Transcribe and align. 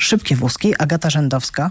Szybkie 0.00 0.36
Wózki, 0.36 0.74
Agata 0.78 1.10
Rzędowska. 1.10 1.70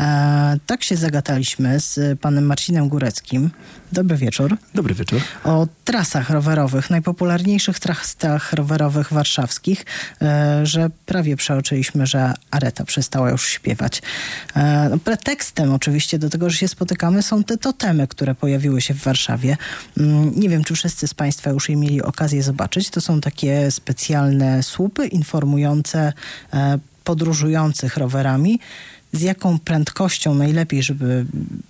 E, 0.00 0.56
tak 0.66 0.82
się 0.82 0.96
zagadaliśmy 0.96 1.80
z 1.80 2.20
panem 2.20 2.46
Marcinem 2.46 2.88
Góreckim. 2.88 3.50
Dobry 3.92 4.16
wieczór. 4.16 4.56
Dobry 4.74 4.94
wieczór. 4.94 5.20
O 5.44 5.66
trasach 5.84 6.30
rowerowych, 6.30 6.90
najpopularniejszych 6.90 7.78
trasach 7.78 8.52
rowerowych 8.52 9.12
warszawskich, 9.12 9.84
e, 10.22 10.60
że 10.66 10.90
prawie 11.06 11.36
przeoczyliśmy, 11.36 12.06
że 12.06 12.34
Areta 12.50 12.84
przestała 12.84 13.30
już 13.30 13.48
śpiewać. 13.48 14.02
E, 14.54 14.88
no, 14.90 14.98
pretekstem 14.98 15.72
oczywiście 15.72 16.18
do 16.18 16.30
tego, 16.30 16.50
że 16.50 16.56
się 16.56 16.68
spotykamy 16.68 17.22
są 17.22 17.44
te 17.44 17.56
totemy, 17.56 18.08
które 18.08 18.34
pojawiły 18.34 18.80
się 18.80 18.94
w 18.94 19.04
Warszawie. 19.04 19.56
Mm, 19.98 20.32
nie 20.40 20.48
wiem, 20.48 20.64
czy 20.64 20.74
wszyscy 20.74 21.08
z 21.08 21.14
państwa 21.14 21.50
już 21.50 21.68
je 21.68 21.76
mieli 21.76 22.02
okazję 22.02 22.42
zobaczyć. 22.42 22.90
To 22.90 23.00
są 23.00 23.20
takie 23.20 23.70
specjalne 23.70 24.62
słupy 24.62 25.06
informujące 25.06 26.12
e, 26.52 26.78
podróżujących 27.06 27.96
rowerami, 27.96 28.60
z 29.16 29.22
jaką 29.22 29.58
prędkością 29.58 30.34
najlepiej, 30.34 30.82
żeby 30.82 31.26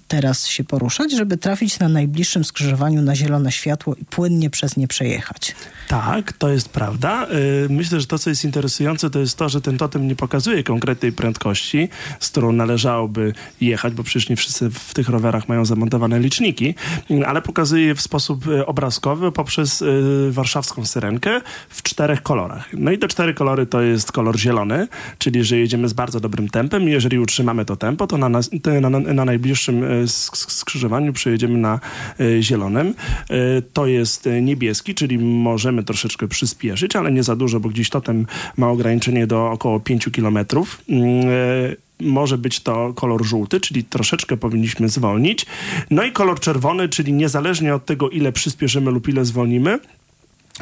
teraz 0.09 0.47
się 0.47 0.65
poruszać, 0.65 1.13
żeby 1.13 1.37
trafić 1.37 1.79
na 1.79 1.89
najbliższym 1.89 2.45
skrzyżowaniu 2.45 3.03
na 3.03 3.17
zielone 3.17 3.53
światło 3.53 3.95
i 3.95 4.05
płynnie 4.05 4.51
przez 4.51 4.77
nie 4.77 4.89
przejechać. 4.89 5.55
Tak, 5.89 6.33
to 6.33 6.49
jest 6.49 6.69
prawda. 6.69 7.27
Y, 7.65 7.69
myślę, 7.71 8.01
że 8.01 8.07
to, 8.07 8.19
co 8.19 8.31
jest 8.31 8.45
interesujące, 8.45 9.11
to 9.11 9.19
jest 9.19 9.39
to, 9.39 9.49
że 9.49 9.61
ten 9.61 9.79
totem 9.79 10.09
nie 10.09 10.17
pokazuje 10.17 10.63
konkretnej 10.63 11.13
prędkości, 11.13 11.89
z 12.21 12.29
którą 12.29 12.53
należałoby 12.53 13.33
jechać, 13.61 13.95
bo 13.95 14.03
przecież 14.03 14.29
nie 14.29 14.37
wszyscy 14.37 14.71
w 14.71 14.95
tych 14.95 15.09
rowerach 15.09 15.49
mają 15.49 15.65
zamontowane 15.65 16.21
liczniki, 16.21 16.75
y, 17.11 17.27
ale 17.27 17.43
pokazuje 17.43 17.87
je 17.87 17.95
w 17.95 18.01
sposób 18.01 18.47
y, 18.47 18.67
obrazkowy 18.67 19.33
poprzez 19.33 19.85
warszawską 20.31 20.87
syrenkę 20.87 21.41
w 21.69 21.83
czterech 21.83 22.23
kolorach. 22.23 22.69
No 22.73 22.91
i 22.91 22.99
te 22.99 23.09
cztery 23.09 23.35
kolory 23.35 23.67
to 23.67 23.83
jest 23.83 24.13
kolor 24.13 24.39
zielony, 24.39 24.89
czyli 25.19 25.45
że 25.45 25.59
jedziemy 25.59 25.89
z 25.89 25.93
bardzo 25.93 26.21
dobrym 26.21 26.49
tempem 26.49 26.89
i 26.89 26.93
jeżeli 26.93 27.19
utrzymamy 27.19 27.36
to 27.67 27.77
tempo, 27.77 28.07
to 28.07 28.19
na, 28.19 28.29
na, 28.29 28.41
na, 28.81 29.01
na 29.01 29.25
najbliższym 29.25 29.85
skrzyżowaniu 30.35 31.13
przejedziemy 31.13 31.59
na 31.59 31.81
zielonym. 32.41 32.95
To 33.73 33.87
jest 33.87 34.29
niebieski, 34.43 34.95
czyli 34.95 35.19
możemy 35.19 35.83
troszeczkę 35.83 36.29
przyspieszyć, 36.29 36.97
ale 36.97 37.13
nie 37.13 37.23
za 37.23 37.37
dużo, 37.37 37.61
bo 37.61 37.69
gdzieś 37.69 37.91
totem 37.91 38.27
ma 38.57 38.69
ograniczenie 38.69 39.27
do 39.27 39.51
około 39.51 39.81
5 39.81 40.09
kilometrów 40.13 40.83
mm, 40.89 41.05
e, 41.29 41.87
może 42.01 42.39
być 42.39 42.61
to 42.61 42.93
kolor 42.95 43.25
żółty, 43.25 43.61
czyli 43.61 43.85
troszeczkę 43.85 44.37
powinniśmy 44.37 44.89
zwolnić. 44.89 45.47
No 45.91 46.05
i 46.05 46.13
kolor 46.13 46.41
czerwony, 46.41 46.89
czyli 46.89 47.13
niezależnie 47.13 47.75
od 47.75 47.85
tego, 47.87 48.11
ile 48.11 48.33
przyspieszymy 48.33 48.91
lub 48.91 49.09
ile 49.09 49.25
zwolnimy, 49.25 49.79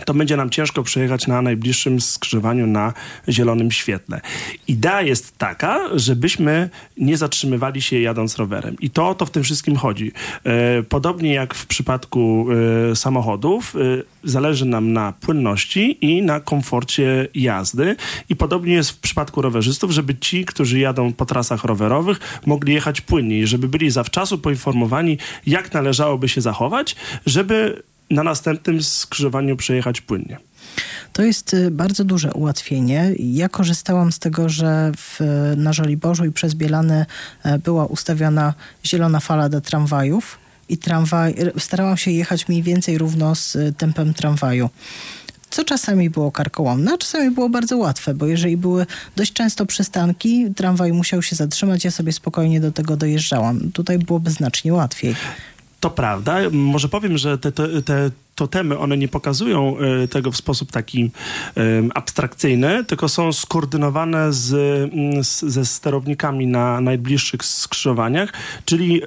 to 0.05 0.15
będzie 0.15 0.37
nam 0.37 0.51
ciężko 0.51 0.83
przejechać 0.83 1.27
na 1.27 1.43
najbliższym 1.43 2.01
skrzyżowaniu 2.01 2.67
na 2.67 2.93
zielonym 3.29 3.71
świetle. 3.71 4.21
Idea 4.69 5.03
jest 5.03 5.39
taka, 5.39 5.81
żebyśmy 5.95 6.71
nie 6.97 7.17
zatrzymywali 7.17 7.83
się 7.83 8.01
jadąc 8.01 8.37
rowerem. 8.37 8.77
I 8.81 8.91
to 8.91 9.09
o 9.09 9.15
to 9.15 9.27
w 9.27 9.31
tym 9.31 9.43
wszystkim 9.43 9.77
chodzi. 9.77 10.13
E, 10.45 10.83
podobnie 10.83 11.35
jak 11.35 11.55
w 11.55 11.67
przypadku 11.67 12.47
e, 12.91 12.97
samochodów, 12.97 13.77
e, 13.77 13.79
zależy 14.25 14.65
nam 14.65 14.93
na 14.93 15.13
płynności 15.13 15.99
i 16.01 16.23
na 16.23 16.41
komforcie 16.41 17.29
jazdy. 17.35 17.97
I 18.29 18.37
podobnie 18.37 18.75
jest 18.75 18.91
w 18.91 18.99
przypadku 18.99 19.43
rowerzystów, 19.43 19.91
żeby 19.91 20.15
ci, 20.15 20.45
którzy 20.45 20.79
jadą 20.79 21.13
po 21.13 21.27
trasach 21.27 21.65
rowerowych, 21.65 22.41
mogli 22.47 22.75
jechać 22.75 23.01
płynniej, 23.01 23.47
żeby 23.47 23.69
byli 23.69 23.91
zawczasu 23.91 24.39
poinformowani, 24.39 25.19
jak 25.47 25.73
należałoby 25.73 26.29
się 26.29 26.41
zachować, 26.41 26.97
żeby 27.27 27.83
na 28.11 28.23
następnym 28.23 28.83
skrzyżowaniu 28.83 29.57
przejechać 29.57 30.01
płynnie. 30.01 30.39
To 31.13 31.23
jest 31.23 31.55
y, 31.55 31.71
bardzo 31.71 32.05
duże 32.05 32.33
ułatwienie. 32.33 33.13
Ja 33.19 33.49
korzystałam 33.49 34.13
z 34.13 34.19
tego, 34.19 34.49
że 34.49 34.93
w, 34.97 35.21
na 35.57 35.73
Żoliborzu 35.73 36.25
i 36.25 36.33
przez 36.33 36.55
Bielany 36.55 37.07
e, 37.43 37.59
była 37.59 37.87
ustawiona 37.87 38.55
zielona 38.85 39.21
fala 39.21 39.49
do 39.49 39.61
tramwajów 39.61 40.39
i 40.69 40.79
tramwaj, 40.79 41.35
starałam 41.59 41.97
się 41.97 42.11
jechać 42.11 42.49
mniej 42.49 42.63
więcej 42.63 42.99
równo 42.99 43.35
z 43.35 43.57
y, 43.57 43.73
tempem 43.73 44.15
tramwaju 44.15 44.71
co 45.55 45.65
czasami 45.65 46.11
było 46.11 46.33
karkołomne, 46.33 46.93
a 46.95 46.99
czasami 46.99 47.31
było 47.31 47.49
bardzo 47.49 47.77
łatwe, 47.77 48.15
bo 48.15 48.27
jeżeli 48.27 48.57
były 48.57 48.87
dość 49.17 49.33
często 49.33 49.67
przystanki, 49.67 50.47
tramwaj 50.57 50.93
musiał 50.93 51.23
się 51.23 51.37
zatrzymać, 51.37 51.85
ja 51.85 51.91
sobie 51.91 52.13
spokojnie 52.13 52.61
do 52.61 52.73
tego 52.73 52.97
dojeżdżałam. 52.97 53.73
Tutaj 53.73 53.99
byłoby 53.99 54.31
znacznie 54.31 54.73
łatwiej. 54.73 55.15
To 55.85 55.91
prawda. 55.91 56.37
Może 56.53 56.89
powiem, 56.89 57.19
że 57.19 57.39
te, 57.39 57.53
te, 57.53 57.83
te 57.83 58.11
totemy, 58.35 58.79
one 58.79 58.97
nie 58.97 59.09
pokazują 59.09 59.77
y, 60.05 60.09
tego 60.09 60.31
w 60.31 60.37
sposób 60.37 60.73
taki 60.73 61.05
y, 61.05 61.11
abstrakcyjny, 61.95 62.85
tylko 62.85 63.09
są 63.09 63.33
skoordynowane 63.33 64.33
z, 64.33 64.53
mm, 64.93 65.25
z, 65.25 65.41
ze 65.41 65.65
sterownikami 65.65 66.47
na 66.47 66.81
najbliższych 66.81 67.45
skrzyżowaniach, 67.45 68.33
czyli 68.65 69.03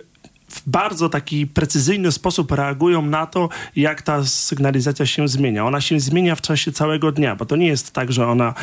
w 0.50 0.69
bardzo 0.69 1.09
taki 1.09 1.47
precyzyjny 1.47 2.12
sposób 2.12 2.52
reagują 2.52 3.02
na 3.02 3.25
to, 3.25 3.50
jak 3.75 4.02
ta 4.02 4.25
sygnalizacja 4.25 5.06
się 5.06 5.28
zmienia. 5.28 5.66
Ona 5.66 5.81
się 5.81 6.00
zmienia 6.00 6.35
w 6.35 6.41
czasie 6.41 6.72
całego 6.72 7.12
dnia, 7.12 7.35
bo 7.35 7.46
to 7.46 7.56
nie 7.56 7.68
jest 7.68 7.91
tak, 7.91 8.12
że 8.12 8.28
ona 8.28 8.47
e, 8.50 8.53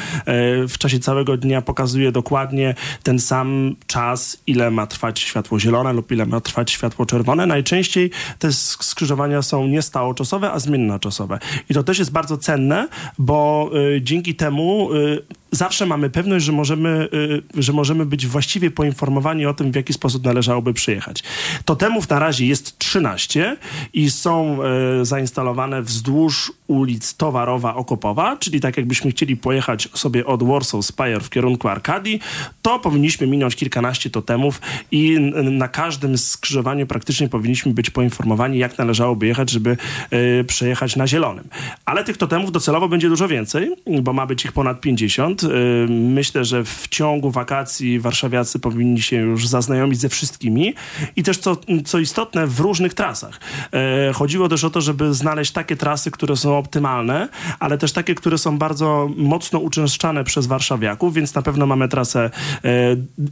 w 0.68 0.78
czasie 0.78 0.98
całego 0.98 1.36
dnia 1.36 1.62
pokazuje 1.62 2.12
dokładnie 2.12 2.74
ten 3.02 3.18
sam 3.18 3.76
czas, 3.86 4.42
ile 4.46 4.70
ma 4.70 4.86
trwać 4.86 5.20
światło 5.20 5.60
zielone 5.60 5.92
lub 5.92 6.12
ile 6.12 6.26
ma 6.26 6.40
trwać 6.40 6.70
światło 6.70 7.06
czerwone. 7.06 7.46
Najczęściej 7.46 8.10
te 8.38 8.52
skrzyżowania 8.52 9.42
są 9.42 9.66
nie 9.66 9.82
stałoczasowe, 9.82 10.52
a 10.52 10.58
zmiennoczasowe. 10.58 11.38
I 11.70 11.74
to 11.74 11.82
też 11.82 11.98
jest 11.98 12.12
bardzo 12.12 12.38
cenne, 12.38 12.88
bo 13.18 13.70
e, 13.96 14.02
dzięki 14.02 14.34
temu 14.34 14.88
e, 14.92 15.43
zawsze 15.54 15.86
mamy 15.86 16.10
pewność, 16.10 16.44
że 16.44 16.52
możemy, 16.52 17.08
y, 17.56 17.62
że 17.62 17.72
możemy 17.72 18.06
być 18.06 18.26
właściwie 18.26 18.70
poinformowani 18.70 19.46
o 19.46 19.54
tym, 19.54 19.72
w 19.72 19.74
jaki 19.76 19.92
sposób 19.92 20.24
należałoby 20.24 20.74
przyjechać. 20.74 21.22
Totemów 21.64 22.08
na 22.08 22.18
razie 22.18 22.46
jest 22.46 22.78
13 22.78 23.56
i 23.92 24.10
są 24.10 24.58
e, 24.62 25.04
zainstalowane 25.04 25.82
wzdłuż 25.82 26.52
ulic 26.66 27.16
Towarowa, 27.16 27.74
Okopowa, 27.74 28.36
czyli 28.36 28.60
tak 28.60 28.76
jakbyśmy 28.76 29.10
chcieli 29.10 29.36
pojechać 29.36 29.88
sobie 29.94 30.26
od 30.26 30.42
Warsaw 30.42 30.84
Spire 30.84 31.20
w 31.20 31.30
kierunku 31.30 31.68
Arkadii, 31.68 32.20
to 32.62 32.78
powinniśmy 32.78 33.26
minąć 33.26 33.56
kilkanaście 33.56 34.10
totemów 34.10 34.60
i 34.90 35.20
na 35.42 35.68
każdym 35.68 36.18
skrzyżowaniu 36.18 36.86
praktycznie 36.86 37.28
powinniśmy 37.28 37.74
być 37.74 37.90
poinformowani, 37.90 38.58
jak 38.58 38.78
należałoby 38.78 39.26
jechać, 39.26 39.50
żeby 39.50 39.76
e, 40.10 40.44
przejechać 40.44 40.96
na 40.96 41.06
zielonym. 41.06 41.48
Ale 41.84 42.04
tych 42.04 42.16
totemów 42.16 42.52
docelowo 42.52 42.88
będzie 42.88 43.08
dużo 43.08 43.28
więcej, 43.28 43.76
bo 44.02 44.12
ma 44.12 44.26
być 44.26 44.44
ich 44.44 44.52
ponad 44.52 44.80
50 44.80 45.43
Y, 45.43 45.43
myślę, 45.88 46.44
że 46.44 46.64
w 46.64 46.88
ciągu 46.88 47.30
wakacji 47.30 48.00
warszawiacy 48.00 48.58
powinni 48.58 49.02
się 49.02 49.16
już 49.16 49.48
zaznajomić 49.48 50.00
ze 50.00 50.08
wszystkimi 50.08 50.74
i 51.16 51.22
też 51.22 51.38
co, 51.38 51.56
co 51.84 51.98
istotne 51.98 52.46
w 52.46 52.60
różnych 52.60 52.94
trasach. 52.94 53.40
E, 53.72 54.12
chodziło 54.12 54.48
też 54.48 54.64
o 54.64 54.70
to, 54.70 54.80
żeby 54.80 55.14
znaleźć 55.14 55.52
takie 55.52 55.76
trasy, 55.76 56.10
które 56.10 56.36
są 56.36 56.58
optymalne, 56.58 57.28
ale 57.58 57.78
też 57.78 57.92
takie, 57.92 58.14
które 58.14 58.38
są 58.38 58.58
bardzo 58.58 59.10
mocno 59.16 59.58
uczęszczane 59.58 60.24
przez 60.24 60.46
warszawiaków, 60.46 61.14
więc 61.14 61.34
na 61.34 61.42
pewno 61.42 61.66
mamy 61.66 61.88
trasę, 61.88 62.30
e, 62.64 62.70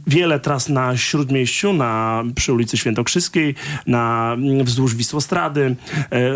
wiele 0.07 0.39
tras 0.39 0.69
na 0.69 0.97
Śródmieściu, 0.97 1.73
na, 1.73 2.23
przy 2.35 2.53
ulicy 2.53 2.77
Świętokrzyskiej, 2.77 3.55
na 3.87 4.35
wzdłuż 4.63 4.95
Wisłostrady. 4.95 5.75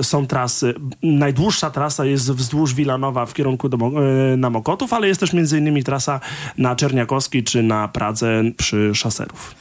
Są 0.01 0.27
trasy, 0.27 0.73
najdłuższa 1.03 1.69
trasa 1.69 2.05
jest 2.05 2.31
wzdłuż 2.31 2.73
Wilanowa 2.73 3.25
w 3.25 3.33
kierunku 3.33 3.69
do, 3.69 3.77
na 4.37 4.49
Mokotów, 4.49 4.93
ale 4.93 5.07
jest 5.07 5.19
też 5.19 5.33
między 5.33 5.56
innymi 5.57 5.77
innymi 5.77 5.83
trasa 5.83 6.19
na 6.57 6.75
Czerniakowskiej 6.75 7.43
czy 7.43 7.63
na 7.63 7.87
Pradze 7.87 8.43
przy 8.57 8.95
Szaserów. 8.95 9.55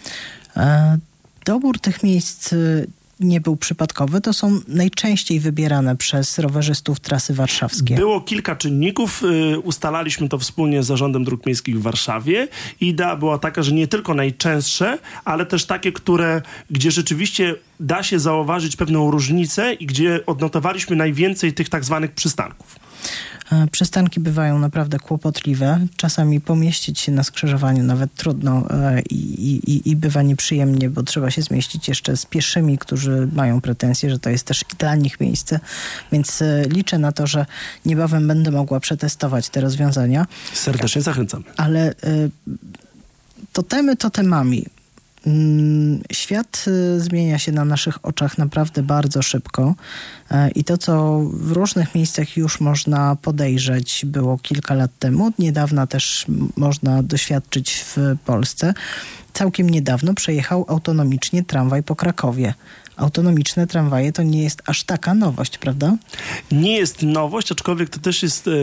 E, 0.57 0.99
dobór 1.45 1.81
tych 1.81 2.03
miejsc 2.03 2.53
y, 2.53 2.87
nie 3.21 3.41
był 3.41 3.57
przypadkowy, 3.57 4.21
to 4.21 4.33
są 4.33 4.61
najczęściej 4.69 5.41
wybierane 5.41 5.97
przez 5.97 6.39
rowerzystów 6.39 7.01
trasy 7.01 7.35
warszawskie. 7.35 7.95
Było 7.95 8.21
kilka 8.21 8.57
czynników, 8.57 9.23
y, 9.23 9.59
ustalaliśmy 9.59 10.29
to 10.29 10.39
wspólnie 10.39 10.83
z 10.83 10.87
Zarządem 10.87 11.25
Dróg 11.25 11.47
Miejskich 11.47 11.79
w 11.79 11.83
Warszawie. 11.83 12.49
Idea 12.81 13.17
była 13.17 13.39
taka, 13.39 13.63
że 13.63 13.73
nie 13.73 13.89
tylko 13.89 14.15
najczęstsze, 14.15 14.99
ale 15.25 15.47
też 15.47 15.67
takie, 15.67 15.93
które, 15.93 16.43
gdzie 16.71 16.91
rzeczywiście 16.91 17.55
da 17.81 18.03
się 18.03 18.19
zauważyć 18.19 18.77
pewną 18.77 19.11
różnicę 19.11 19.75
i 19.75 19.87
gdzie 19.87 20.27
odnotowaliśmy 20.27 20.97
najwięcej 20.97 21.53
tych 21.53 21.69
tak 21.69 21.85
zwanych 21.85 22.11
przystanków. 22.11 22.77
E, 23.53 23.67
przystanki 23.67 24.21
bywają 24.21 24.59
naprawdę 24.59 24.99
kłopotliwe. 24.99 25.87
Czasami 25.97 26.41
pomieścić 26.41 27.01
się 27.01 27.13
na 27.13 27.23
skrzyżowaniu 27.23 27.83
nawet 27.83 28.15
trudno 28.15 28.71
e, 28.71 29.03
i, 29.03 29.71
i, 29.73 29.91
i 29.91 29.97
bywa 29.97 30.23
nieprzyjemnie, 30.23 30.91
bo 30.91 31.03
trzeba 31.03 31.31
się 31.31 31.43
zmieścić 31.43 31.89
jeszcze 31.89 32.17
z 32.17 32.27
pieszymi, 32.27 32.79
którzy 32.79 33.29
mają 33.33 33.61
pretensje, 33.61 34.11
że 34.11 34.19
to 34.19 34.31
jest 34.31 34.45
też 34.45 34.63
i 34.63 34.77
dla 34.79 34.95
nich 34.95 35.21
miejsce. 35.21 35.61
Więc 36.13 36.43
e, 36.43 36.65
liczę 36.69 36.99
na 36.99 37.13
to, 37.13 37.27
że 37.27 37.47
niebawem 37.85 38.29
będę 38.29 38.51
mogła 38.51 38.81
przetestować 38.81 39.49
te 39.49 39.61
rozwiązania. 39.61 40.27
Serdecznie 40.53 41.03
zachęcam. 41.03 41.45
Ale 41.57 41.95
totemy 43.53 43.97
totemami 43.97 44.67
Mm, 44.67 44.76
świat 46.13 46.65
y, 46.69 47.01
zmienia 47.01 47.39
się 47.39 47.53
na 47.53 47.65
naszych 47.65 48.05
oczach 48.05 48.39
naprawdę 48.39 48.83
bardzo 48.83 49.23
szybko 49.23 49.75
e, 50.31 50.51
i 50.51 50.65
to, 50.65 50.79
co 50.79 51.21
w 51.33 51.53
różnych 51.53 51.95
miejscach 51.95 52.37
już 52.37 52.61
można 52.61 53.17
podejrzeć, 53.23 54.05
było 54.07 54.39
kilka 54.39 54.75
lat 54.75 54.91
temu. 54.99 55.27
Od 55.27 55.39
niedawna 55.39 55.87
też 55.87 56.27
można 56.57 57.03
doświadczyć 57.03 57.85
w 57.87 57.97
Polsce. 58.25 58.75
Całkiem 59.33 59.71
niedawno 59.71 60.15
przejechał 60.15 60.65
autonomicznie 60.69 61.45
tramwaj 61.45 61.83
po 61.83 61.97
Krakowie 61.97 62.55
autonomiczne 62.97 63.67
tramwaje 63.67 64.13
to 64.13 64.23
nie 64.23 64.43
jest 64.43 64.63
aż 64.67 64.85
taka 64.85 65.15
nowość, 65.15 65.59
prawda? 65.59 65.97
Nie 66.53 66.77
jest 66.77 67.03
nowość, 67.03 67.53
aczkolwiek 67.53 67.91
to 67.91 68.01
też 68.01 68.23
jest 68.23 68.47
um, 68.47 68.57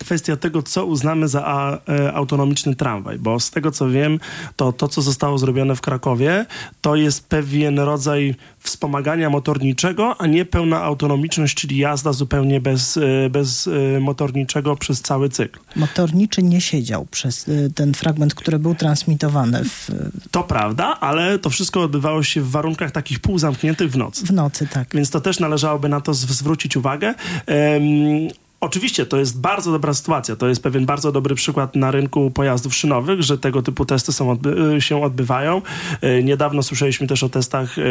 kwestia 0.00 0.36
tego, 0.36 0.62
co 0.62 0.86
uznamy 0.86 1.28
za 1.28 1.46
a, 1.46 1.78
e, 1.88 2.12
autonomiczny 2.12 2.76
tramwaj, 2.76 3.18
bo 3.18 3.40
z 3.40 3.50
tego 3.50 3.70
co 3.70 3.90
wiem, 3.90 4.20
to 4.56 4.72
to, 4.72 4.88
co 4.88 5.02
zostało 5.02 5.38
zrobione 5.38 5.76
w 5.76 5.80
Krakowie, 5.80 6.46
to 6.80 6.96
jest 6.96 7.28
pewien 7.28 7.78
rodzaj 7.78 8.34
wspomagania 8.64 9.30
motorniczego, 9.30 10.20
a 10.20 10.26
nie 10.26 10.44
pełna 10.44 10.82
autonomiczność, 10.82 11.54
czyli 11.54 11.76
jazda 11.76 12.12
zupełnie 12.12 12.60
bez, 12.60 12.96
e, 12.96 13.30
bez 13.30 13.66
e, 13.66 14.00
motorniczego 14.00 14.76
przez 14.76 15.02
cały 15.02 15.28
cykl. 15.28 15.60
Motorniczy 15.76 16.42
nie 16.42 16.60
siedział 16.60 17.06
przez 17.10 17.48
e, 17.48 17.70
ten 17.74 17.94
fragment, 17.94 18.34
który 18.34 18.58
był 18.58 18.74
transmitowany. 18.74 19.64
W... 19.64 19.90
To 20.30 20.42
prawda, 20.42 21.00
ale 21.00 21.38
to 21.38 21.50
wszystko 21.50 21.82
odbywało 21.82 22.22
się 22.22 22.40
w 22.40 22.50
warunkach 22.50 22.90
takich 22.90 23.20
półzamkniętych 23.20 23.90
w 23.90 23.96
nocy. 23.96 24.26
W 24.26 24.30
nocy, 24.30 24.66
tak. 24.66 24.88
Więc 24.94 25.10
to 25.10 25.20
też 25.20 25.40
należałoby 25.40 25.88
na 25.88 26.00
to 26.00 26.14
zwrócić 26.14 26.76
uwagę. 26.76 27.14
Um, 27.46 28.43
Oczywiście 28.64 29.06
to 29.06 29.16
jest 29.16 29.40
bardzo 29.40 29.72
dobra 29.72 29.94
sytuacja. 29.94 30.36
To 30.36 30.48
jest 30.48 30.62
pewien 30.62 30.86
bardzo 30.86 31.12
dobry 31.12 31.34
przykład 31.34 31.76
na 31.76 31.90
rynku 31.90 32.30
pojazdów 32.30 32.74
szynowych, 32.74 33.22
że 33.22 33.38
tego 33.38 33.62
typu 33.62 33.84
testy 33.84 34.12
są 34.12 34.30
odby 34.30 34.76
się 34.80 35.02
odbywają. 35.02 35.62
E, 36.00 36.22
niedawno 36.22 36.62
słyszeliśmy 36.62 37.06
też 37.06 37.22
o 37.22 37.28
testach 37.28 37.78
e, 37.78 37.82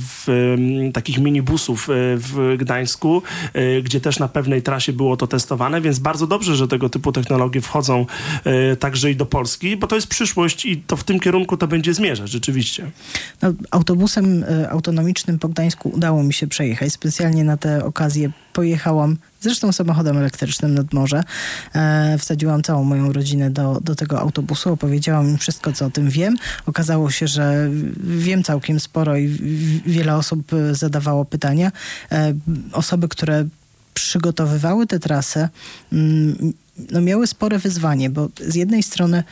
w, 0.00 0.56
takich 0.92 1.18
minibusów 1.18 1.88
w 2.16 2.56
Gdańsku, 2.58 3.22
gdzie 3.82 4.00
też 4.00 4.18
na 4.18 4.28
pewnej 4.28 4.62
trasie 4.62 4.92
było 4.92 5.16
to 5.16 5.26
testowane, 5.26 5.80
więc 5.80 5.98
bardzo 5.98 6.26
dobrze, 6.26 6.56
że 6.56 6.68
tego 6.68 6.88
typu 6.88 7.12
technologie 7.12 7.60
wchodzą 7.60 8.06
także 8.78 9.10
i 9.10 9.16
do 9.16 9.26
Polski, 9.26 9.76
bo 9.76 9.86
to 9.86 9.94
jest 9.94 10.06
przyszłość 10.06 10.66
i 10.66 10.76
to 10.76 10.96
w 10.96 11.04
tym 11.04 11.20
kierunku 11.20 11.56
to 11.56 11.68
będzie 11.68 11.94
zmierzać 11.94 12.30
rzeczywiście. 12.30 12.90
No, 13.42 13.52
autobusem 13.70 14.44
autonomicznym 14.70 15.38
po 15.38 15.48
Gdańsku 15.48 15.88
udało 15.88 16.22
mi 16.22 16.32
się 16.32 16.46
przejechać. 16.46 16.92
Specjalnie 16.92 17.44
na 17.44 17.56
tę 17.56 17.84
okazję 17.84 18.32
pojechałam 18.56 19.16
zresztą 19.40 19.72
samochodem 19.72 20.18
elektrycznym 20.18 20.74
nad 20.74 20.92
morze. 20.92 21.22
E, 21.74 22.16
wsadziłam 22.18 22.62
całą 22.62 22.84
moją 22.84 23.12
rodzinę 23.12 23.50
do, 23.50 23.80
do 23.84 23.94
tego 23.94 24.20
autobusu, 24.20 24.72
opowiedziałam 24.72 25.28
im 25.28 25.38
wszystko, 25.38 25.72
co 25.72 25.86
o 25.86 25.90
tym 25.90 26.10
wiem. 26.10 26.36
Okazało 26.66 27.10
się, 27.10 27.26
że 27.28 27.70
wiem 28.02 28.42
całkiem 28.42 28.80
sporo 28.80 29.16
i 29.16 29.28
wiele 29.86 30.16
osób 30.16 30.52
zadawało 30.72 31.24
pytania. 31.24 31.72
E, 32.12 32.34
osoby, 32.72 33.08
które 33.08 33.44
przygotowywały 33.94 34.86
tę 34.86 34.98
trasę, 34.98 35.48
mm, 35.92 36.52
no 36.90 37.00
miały 37.00 37.26
spore 37.26 37.58
wyzwanie, 37.58 38.10
bo 38.10 38.28
z 38.48 38.54
jednej 38.54 38.82
strony 38.82 39.24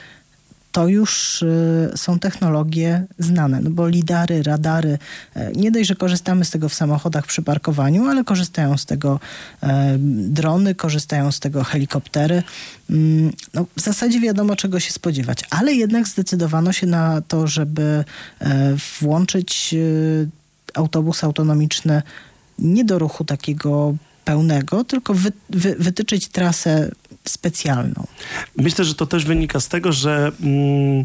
to 0.74 0.88
już 0.88 1.42
y, 1.42 1.92
są 1.96 2.18
technologie 2.18 3.04
znane, 3.18 3.60
no 3.60 3.70
bo 3.70 3.88
lidary, 3.88 4.42
radary, 4.42 4.98
e, 5.34 5.52
nie 5.52 5.70
dość, 5.70 5.88
że 5.88 5.94
korzystamy 5.94 6.44
z 6.44 6.50
tego 6.50 6.68
w 6.68 6.74
samochodach 6.74 7.26
przy 7.26 7.42
parkowaniu, 7.42 8.04
ale 8.04 8.24
korzystają 8.24 8.78
z 8.78 8.86
tego 8.86 9.20
e, 9.62 9.96
drony, 10.38 10.74
korzystają 10.74 11.32
z 11.32 11.40
tego 11.40 11.64
helikoptery. 11.64 12.42
Mm, 12.90 13.32
no, 13.54 13.66
w 13.76 13.80
zasadzie 13.80 14.20
wiadomo, 14.20 14.56
czego 14.56 14.80
się 14.80 14.92
spodziewać, 14.92 15.44
ale 15.50 15.72
jednak 15.72 16.08
zdecydowano 16.08 16.72
się 16.72 16.86
na 16.86 17.22
to, 17.28 17.46
żeby 17.46 18.04
włączyć 19.00 19.74
autobus 20.74 21.24
autonomiczny 21.24 22.02
nie 22.58 22.84
do 22.84 22.98
ruchu 22.98 23.24
takiego 23.24 23.94
pełnego, 24.24 24.84
tylko 24.84 25.14
wy, 25.14 25.32
wy, 25.50 25.76
wytyczyć 25.78 26.28
trasę 26.28 26.90
specjalną. 27.28 28.06
Myślę, 28.56 28.84
że 28.84 28.94
to 28.94 29.06
też 29.06 29.24
wynika 29.24 29.60
z 29.60 29.68
tego, 29.68 29.92
że 29.92 30.32
mm, 30.40 31.04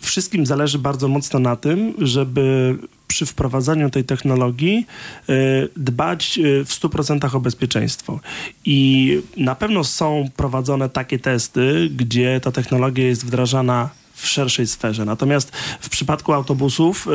wszystkim 0.00 0.46
zależy 0.46 0.78
bardzo 0.78 1.08
mocno 1.08 1.38
na 1.38 1.56
tym, 1.56 1.94
żeby 1.98 2.76
przy 3.08 3.26
wprowadzaniu 3.26 3.90
tej 3.90 4.04
technologii 4.04 4.86
y, 5.28 5.68
dbać 5.76 6.38
y, 6.38 6.64
w 6.64 6.68
100% 6.68 7.36
o 7.36 7.40
bezpieczeństwo. 7.40 8.20
I 8.64 9.20
na 9.36 9.54
pewno 9.54 9.84
są 9.84 10.28
prowadzone 10.36 10.88
takie 10.88 11.18
testy, 11.18 11.90
gdzie 11.96 12.40
ta 12.40 12.52
technologia 12.52 13.06
jest 13.06 13.26
wdrażana 13.26 13.90
w 14.16 14.26
szerszej 14.26 14.66
sferze. 14.66 15.04
Natomiast 15.04 15.56
w 15.80 15.88
przypadku 15.88 16.32
autobusów 16.32 17.06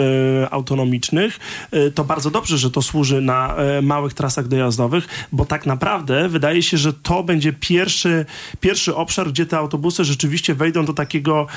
y, 0.44 0.50
autonomicznych 0.52 1.40
y, 1.74 1.92
to 1.92 2.04
bardzo 2.04 2.32
dobrze, 2.32 2.58
że 2.58 2.72
to 2.72 2.82
służy 2.82 3.22
na 3.22 3.56
y, 3.80 3.82
małych 3.82 4.14
trasach 4.14 4.48
dojazdowych, 4.48 5.08
bo 5.32 5.46
tak 5.46 5.66
naprawdę 5.66 6.30
wydaje 6.30 6.64
się, 6.64 6.78
że 6.78 6.94
to 6.94 7.24
będzie 7.24 7.54
pierwszy, 7.54 8.26
pierwszy 8.60 8.96
obszar, 8.96 9.30
gdzie 9.30 9.46
te 9.46 9.58
autobusy 9.58 10.06
rzeczywiście 10.06 10.56
wejdą 10.56 10.86
do 10.86 10.94
takiego 10.94 11.48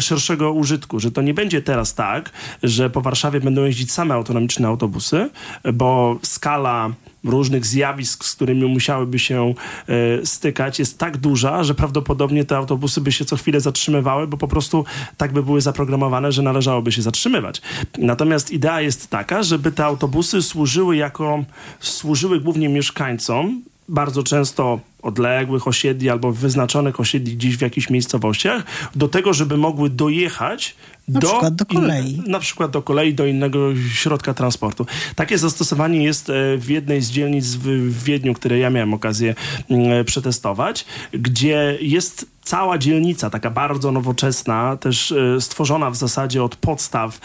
szerszego 0.00 0.52
użytku, 0.52 1.00
że 1.00 1.10
to 1.10 1.22
nie 1.22 1.34
będzie 1.34 1.62
teraz 1.62 1.94
tak, 1.94 2.30
że 2.62 2.90
po 2.90 3.00
Warszawie 3.00 3.40
będą 3.40 3.64
jeździć 3.64 3.92
same 3.92 4.14
autonomiczne 4.14 4.68
autobusy, 4.68 5.30
bo 5.72 6.18
skala 6.22 6.90
różnych 7.24 7.66
zjawisk, 7.66 8.24
z 8.24 8.34
którymi 8.34 8.64
musiałyby 8.64 9.18
się 9.18 9.54
e, 9.88 10.26
stykać, 10.26 10.78
jest 10.78 10.98
tak 10.98 11.16
duża, 11.16 11.64
że 11.64 11.74
prawdopodobnie 11.74 12.44
te 12.44 12.56
autobusy 12.56 13.00
by 13.00 13.12
się 13.12 13.24
co 13.24 13.36
chwilę 13.36 13.60
zatrzymywały, 13.60 14.26
bo 14.26 14.36
po 14.36 14.48
prostu 14.48 14.84
tak 15.16 15.32
by 15.32 15.42
były 15.42 15.60
zaprogramowane, 15.60 16.32
że 16.32 16.42
należałoby 16.42 16.92
się 16.92 17.02
zatrzymywać. 17.02 17.62
Natomiast 17.98 18.50
idea 18.50 18.80
jest 18.80 19.10
taka, 19.10 19.42
żeby 19.42 19.72
te 19.72 19.84
autobusy 19.84 20.42
służyły 20.42 20.96
jako, 20.96 21.44
służyły 21.80 22.40
głównie 22.40 22.68
mieszkańcom, 22.68 23.62
bardzo 23.92 24.22
często 24.22 24.80
odległych 25.02 25.68
osiedli 25.68 26.10
albo 26.10 26.32
wyznaczonych 26.32 27.00
osiedli 27.00 27.36
gdzieś 27.36 27.56
w 27.56 27.60
jakichś 27.60 27.90
miejscowościach, 27.90 28.64
do 28.94 29.08
tego, 29.08 29.32
żeby 29.32 29.56
mogły 29.56 29.90
dojechać 29.90 30.74
na 31.08 31.20
do, 31.20 31.28
przykład 31.28 31.54
do 31.54 31.66
kolei. 31.66 32.16
In, 32.16 32.24
na 32.26 32.38
przykład 32.38 32.70
do 32.70 32.82
kolei, 32.82 33.14
do 33.14 33.26
innego 33.26 33.68
środka 33.94 34.34
transportu. 34.34 34.86
Takie 35.16 35.38
zastosowanie 35.38 36.04
jest 36.04 36.30
e, 36.30 36.32
w 36.58 36.68
jednej 36.68 37.02
z 37.02 37.10
dzielnic 37.10 37.46
w 37.46 38.04
Wiedniu, 38.04 38.34
które 38.34 38.58
ja 38.58 38.70
miałem 38.70 38.94
okazję 38.94 39.34
mm, 39.70 40.04
przetestować, 40.04 40.84
gdzie 41.12 41.78
jest 41.80 42.26
cała 42.42 42.78
dzielnica, 42.78 43.30
taka 43.30 43.50
bardzo 43.50 43.92
nowoczesna, 43.92 44.76
też 44.76 45.12
e, 45.12 45.40
stworzona 45.40 45.90
w 45.90 45.96
zasadzie 45.96 46.42
od 46.42 46.56
podstaw 46.56 47.20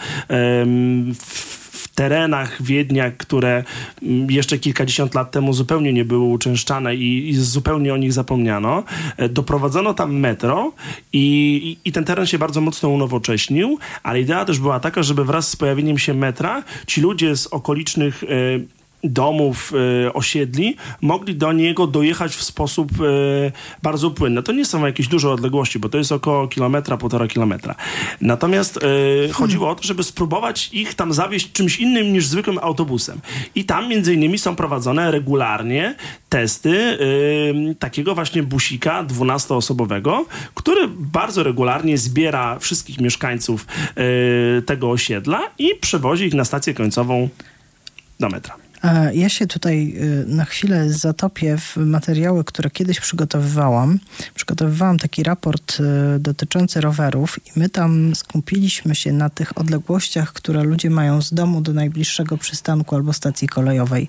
w 1.14 1.47
terenach 1.98 2.62
Wiednia, 2.62 3.10
które 3.10 3.64
mm, 4.02 4.30
jeszcze 4.30 4.58
kilkadziesiąt 4.58 5.14
lat 5.14 5.30
temu 5.30 5.52
zupełnie 5.52 5.92
nie 5.92 6.04
były 6.04 6.26
uczęszczane 6.26 6.96
i, 6.96 7.28
i 7.28 7.34
zupełnie 7.34 7.94
o 7.94 7.96
nich 7.96 8.12
zapomniano. 8.12 8.84
E, 9.16 9.28
doprowadzono 9.28 9.94
tam 9.94 10.16
metro 10.16 10.72
i, 11.12 11.76
i, 11.84 11.92
ten 11.92 12.04
teren 12.04 12.26
się 12.26 12.38
bardzo 12.38 12.60
mocno 12.60 12.88
unowocześnił, 12.88 13.78
ale 14.02 14.20
idea 14.20 14.44
też 14.44 14.58
była 14.58 14.80
taka, 14.80 15.02
żeby 15.02 15.24
wraz 15.24 15.48
z 15.48 15.56
pojawieniem 15.56 15.98
się 15.98 16.14
metra 16.14 16.62
ci 16.86 17.00
ludzie 17.00 17.36
z 17.36 17.46
okolicznych 17.46 18.24
e, 18.24 18.26
domów, 19.04 19.72
e, 20.06 20.12
osiedli, 20.12 20.76
mogli 21.00 21.34
do 21.34 21.52
niego 21.52 21.86
dojechać 21.86 22.36
w 22.36 22.42
sposób 22.42 22.92
e, 22.92 23.52
bardzo 23.82 24.10
płynny. 24.10 24.42
To 24.42 24.52
nie 24.52 24.64
są 24.64 24.86
jakieś 24.86 25.08
duże 25.08 25.30
odległości, 25.30 25.78
bo 25.78 25.88
to 25.88 25.98
jest 25.98 26.12
około 26.12 26.48
kilometra, 26.48 26.96
półtora 26.96 27.28
kilometra. 27.28 27.74
Natomiast 28.20 28.78
e, 29.28 29.32
chodziło 29.32 29.70
o 29.70 29.74
to, 29.74 29.82
żeby 29.82 30.02
spróbować 30.02 30.70
ich 30.72 30.94
tam 30.94 31.12
zawieźć 31.12 31.52
czymś 31.52 31.80
innym 31.80 32.12
niż 32.12 32.26
zwykłym 32.26 32.58
autobusem. 32.58 33.20
I 33.54 33.64
tam 33.64 33.88
między 33.88 34.14
innymi 34.14 34.38
są 34.38 34.56
prowadzone 34.56 35.10
regularnie 35.10 35.94
testy 36.28 36.98
takiego 37.78 38.14
właśnie 38.14 38.42
busika 38.42 39.04
dwunastoosobowego, 39.04 40.26
który 40.54 40.88
bardzo 40.88 41.42
regularnie 41.42 41.98
zbiera 41.98 42.58
wszystkich 42.58 43.00
mieszkańców 43.00 43.66
tego 44.66 44.90
osiedla 44.90 45.40
i 45.58 45.74
przewozi 45.80 46.24
ich 46.24 46.34
na 46.34 46.44
stację 46.44 46.74
końcową 46.74 47.28
do 48.20 48.28
metra. 48.28 48.67
Ja 49.12 49.28
się 49.28 49.46
tutaj 49.46 49.94
y, 49.96 50.24
na 50.26 50.44
chwilę 50.44 50.92
zatopię 50.92 51.58
w 51.58 51.76
materiały, 51.76 52.44
które 52.44 52.70
kiedyś 52.70 53.00
przygotowywałam. 53.00 53.98
Przygotowywałam 54.34 54.98
taki 54.98 55.22
raport 55.22 55.80
y, 55.80 56.18
dotyczący 56.18 56.80
rowerów 56.80 57.38
i 57.46 57.60
my 57.60 57.68
tam 57.68 58.14
skupiliśmy 58.14 58.94
się 58.94 59.12
na 59.12 59.30
tych 59.30 59.58
odległościach, 59.58 60.32
które 60.32 60.62
ludzie 60.62 60.90
mają 60.90 61.22
z 61.22 61.34
domu 61.34 61.60
do 61.60 61.72
najbliższego 61.72 62.38
przystanku 62.38 62.94
albo 62.94 63.12
stacji 63.12 63.48
kolejowej. 63.48 64.08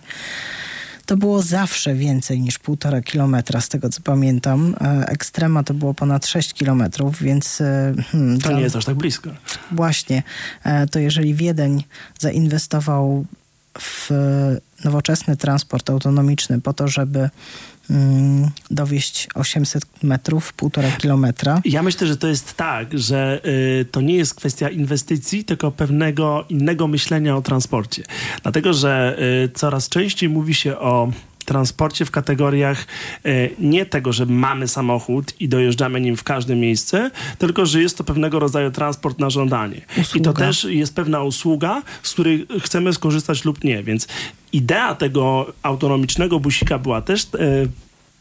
To 1.10 1.18
było 1.18 1.42
zawsze 1.42 1.96
więcej 1.96 2.42
niż 2.42 2.60
półtora 2.60 3.02
kilometra, 3.02 3.62
z 3.62 3.70
tego 3.70 3.90
co 3.90 4.02
pamiętam. 4.02 4.76
E, 4.82 5.08
ekstrema 5.08 5.64
to 5.64 5.74
było 5.74 5.94
ponad 5.94 6.28
6 6.28 6.54
kilometrów, 6.54 7.22
więc... 7.22 7.62
E, 7.62 7.94
hmm, 8.12 8.40
to 8.42 8.52
nie 8.52 8.62
jest 8.62 8.76
aż 8.76 8.86
tak 8.86 8.96
blisko. 8.96 9.30
Właśnie. 9.72 10.24
E, 10.64 10.88
to 10.88 11.00
jeżeli 11.00 11.36
Wiedeń 11.36 11.84
zainwestował 12.20 13.26
w 13.80 14.12
nowoczesny 14.86 15.38
transport 15.38 15.90
autonomiczny 15.90 16.62
po 16.62 16.74
to, 16.74 16.88
żeby 16.88 17.30
mm, 17.90 18.50
dowieść 18.72 19.28
800 19.36 20.04
metrów, 20.04 20.54
półtora 20.54 20.92
kilometra. 20.92 21.62
Ja 21.66 21.84
myślę, 21.84 22.08
że 22.08 22.18
to 22.18 22.28
jest 22.28 22.54
tak, 22.54 23.00
że 23.00 23.42
y, 23.82 23.86
to 23.86 24.02
nie 24.02 24.16
jest 24.16 24.36
kwestia 24.36 24.70
inwestycji, 24.70 25.44
tylko 25.44 25.72
pewnego 25.72 26.46
innego 26.50 26.88
myślenia 26.88 27.36
o 27.36 27.42
transporcie. 27.42 28.04
Dlatego, 28.44 28.74
że 28.74 29.18
y, 29.46 29.50
coraz 29.54 29.90
częściej 29.90 30.30
mówi 30.30 30.54
się 30.54 30.78
o 30.78 31.12
transporcie 31.50 32.06
w 32.06 32.12
kategoriach 32.12 32.88
e, 33.26 33.50
nie 33.60 33.86
tego, 33.86 34.14
że 34.14 34.26
mamy 34.26 34.68
samochód 34.68 35.34
i 35.42 35.50
dojeżdżamy 35.50 36.02
nim 36.02 36.18
w 36.18 36.24
każde 36.24 36.56
miejsce, 36.56 37.12
tylko 37.38 37.66
że 37.66 37.82
jest 37.82 37.98
to 37.98 38.04
pewnego 38.04 38.40
rodzaju 38.40 38.72
transport 38.72 39.20
na 39.20 39.30
żądanie. 39.30 39.82
Usługa. 40.02 40.20
I 40.20 40.22
to 40.22 40.34
też 40.34 40.64
jest 40.64 40.96
pewna 40.96 41.24
usługa, 41.24 41.82
z 42.04 42.14
której 42.14 42.48
chcemy 42.60 42.94
skorzystać 42.94 43.46
lub 43.46 43.64
nie. 43.64 43.84
Więc 43.84 44.08
idea 44.54 44.96
tego 44.96 45.54
autonomicznego 45.64 46.40
busika 46.40 46.80
była 46.80 47.02
też, 47.02 47.24
e, 47.24 47.28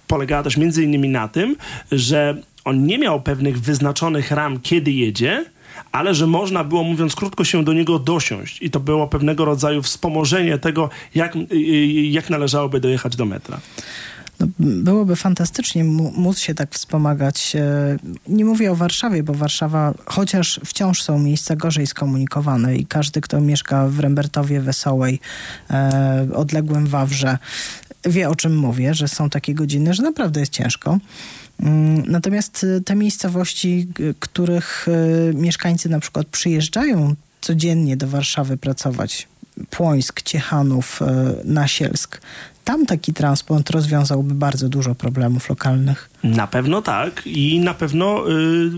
polegała 0.06 0.42
też 0.42 0.56
między 0.56 0.84
innymi 0.84 1.08
na 1.08 1.28
tym, 1.28 1.56
że 1.92 2.42
on 2.64 2.86
nie 2.86 2.98
miał 2.98 3.20
pewnych 3.20 3.60
wyznaczonych 3.60 4.30
ram, 4.30 4.60
kiedy 4.60 4.90
jedzie, 4.90 5.44
ale 5.92 6.14
że 6.14 6.26
można 6.26 6.64
było, 6.64 6.84
mówiąc 6.84 7.14
krótko, 7.14 7.44
się 7.44 7.64
do 7.64 7.72
niego 7.72 7.98
dosiąść. 7.98 8.62
I 8.62 8.70
to 8.70 8.80
było 8.80 9.08
pewnego 9.08 9.44
rodzaju 9.44 9.82
wspomożenie 9.82 10.58
tego, 10.58 10.90
jak, 11.14 11.36
y, 11.36 11.46
y, 11.52 11.56
jak 12.06 12.30
należałoby 12.30 12.80
dojechać 12.80 13.16
do 13.16 13.24
metra. 13.24 13.60
No, 14.40 14.46
byłoby 14.58 15.16
fantastycznie 15.16 15.84
móc 15.84 16.38
się 16.38 16.54
tak 16.54 16.74
wspomagać. 16.74 17.56
E, 17.56 17.96
nie 18.28 18.44
mówię 18.44 18.72
o 18.72 18.74
Warszawie, 18.74 19.22
bo 19.22 19.34
Warszawa, 19.34 19.94
chociaż 20.06 20.60
wciąż 20.64 21.02
są 21.02 21.18
miejsca 21.18 21.56
gorzej 21.56 21.86
skomunikowane 21.86 22.76
i 22.76 22.86
każdy, 22.86 23.20
kto 23.20 23.40
mieszka 23.40 23.88
w 23.88 24.00
Rembertowie, 24.00 24.60
Wesołej, 24.60 25.20
e, 25.70 26.28
odległym 26.34 26.86
Wawrze, 26.86 27.38
wie 28.04 28.28
o 28.28 28.36
czym 28.36 28.56
mówię, 28.56 28.94
że 28.94 29.08
są 29.08 29.30
takie 29.30 29.54
godziny, 29.54 29.94
że 29.94 30.02
naprawdę 30.02 30.40
jest 30.40 30.52
ciężko. 30.52 30.98
Mm, 31.62 32.02
natomiast 32.06 32.64
y, 32.64 32.80
te 32.84 32.94
miejscowości, 32.94 33.88
których 34.18 34.88
y, 34.88 35.34
mieszkańcy 35.34 35.88
na 35.88 36.00
przykład 36.00 36.26
przyjeżdżają 36.26 37.14
codziennie 37.40 37.96
do 37.96 38.08
Warszawy 38.08 38.56
pracować, 38.56 39.28
Płońsk, 39.70 40.22
Ciechanów, 40.22 41.02
y, 41.02 41.04
Nasielsk, 41.44 42.20
tam 42.64 42.86
taki 42.86 43.12
transport 43.12 43.70
rozwiązałby 43.70 44.34
bardzo 44.34 44.68
dużo 44.68 44.94
problemów 44.94 45.48
lokalnych. 45.48 46.10
Na 46.24 46.46
pewno 46.46 46.82
tak 46.82 47.22
i 47.26 47.60
na 47.60 47.74
pewno 47.74 48.30
y, 48.30 48.70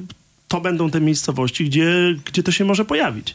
to 0.48 0.60
będą 0.60 0.90
te 0.90 1.00
miejscowości, 1.00 1.64
gdzie, 1.64 2.14
gdzie 2.24 2.42
to 2.42 2.52
się 2.52 2.64
może 2.64 2.84
pojawić. 2.84 3.34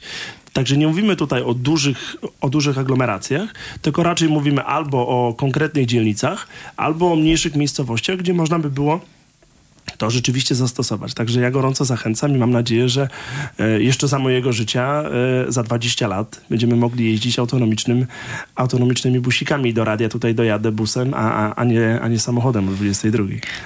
Także 0.53 0.77
nie 0.77 0.87
mówimy 0.87 1.15
tutaj 1.15 1.41
o 1.41 1.53
dużych, 1.53 2.15
o 2.41 2.49
dużych 2.49 2.77
aglomeracjach, 2.77 3.53
tylko 3.81 4.03
raczej 4.03 4.29
mówimy 4.29 4.63
albo 4.63 5.07
o 5.07 5.33
konkretnych 5.33 5.85
dzielnicach, 5.85 6.47
albo 6.77 7.11
o 7.11 7.15
mniejszych 7.15 7.55
miejscowościach, 7.55 8.17
gdzie 8.17 8.33
można 8.33 8.59
by 8.59 8.69
było 8.69 9.01
to 9.97 10.09
rzeczywiście 10.09 10.55
zastosować. 10.55 11.13
Także 11.13 11.41
ja 11.41 11.51
gorąco 11.51 11.85
zachęcam 11.85 12.35
i 12.35 12.37
mam 12.37 12.51
nadzieję, 12.51 12.89
że 12.89 13.07
e, 13.59 13.81
jeszcze 13.81 14.07
za 14.07 14.19
mojego 14.19 14.53
życia, 14.53 15.03
e, 15.47 15.51
za 15.51 15.63
20 15.63 16.07
lat, 16.07 16.41
będziemy 16.49 16.75
mogli 16.75 17.11
jeździć 17.11 17.39
autonomicznym, 17.39 18.05
autonomicznymi 18.55 19.19
busikami 19.19 19.73
do 19.73 19.85
radia. 19.85 20.09
Tutaj 20.09 20.35
dojadę 20.35 20.71
busem, 20.71 21.13
a, 21.13 21.55
a, 21.55 21.63
nie, 21.63 21.99
a 22.01 22.07
nie 22.07 22.19
samochodem 22.19 22.69
o 22.69 22.71
22. 22.71 23.23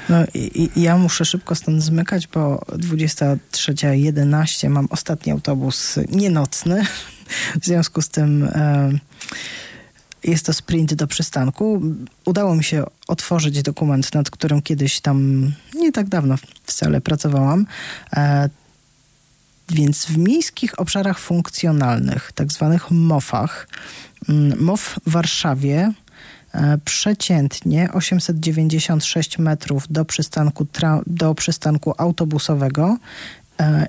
No 0.09 0.17
i, 0.33 0.69
i 0.75 0.81
ja 0.81 0.97
muszę 0.97 1.25
szybko 1.25 1.55
stąd 1.55 1.83
zmykać, 1.83 2.27
bo 2.27 2.65
23.11 2.67 4.69
mam 4.69 4.87
ostatni 4.89 5.31
autobus 5.31 5.99
nienocny. 6.11 6.85
W 7.61 7.65
związku 7.65 8.01
z 8.01 8.09
tym... 8.09 8.43
E, 8.43 8.91
jest 10.23 10.45
to 10.45 10.53
sprint 10.53 10.93
do 10.93 11.07
przystanku. 11.07 11.81
Udało 12.25 12.55
mi 12.55 12.63
się 12.63 12.83
otworzyć 13.07 13.61
dokument, 13.61 14.13
nad 14.13 14.29
którym 14.29 14.61
kiedyś 14.61 15.01
tam 15.01 15.51
nie 15.75 15.91
tak 15.91 16.07
dawno 16.07 16.35
wcale 16.63 17.01
pracowałam. 17.01 17.65
E, 18.13 18.49
więc 19.69 20.05
w 20.05 20.17
miejskich 20.17 20.79
obszarach 20.79 21.19
funkcjonalnych, 21.19 22.31
tak 22.35 22.51
zwanych 22.51 22.91
MOF-ach, 22.91 23.67
mm, 24.29 24.59
MOF 24.63 24.99
w 25.05 25.11
Warszawie 25.11 25.93
e, 26.53 26.77
przeciętnie 26.85 27.89
896 27.93 29.39
metrów 29.39 29.85
do 29.89 30.05
przystanku, 30.05 30.67
do 31.07 31.35
przystanku 31.35 31.93
autobusowego, 31.97 32.97
e, 33.59 33.87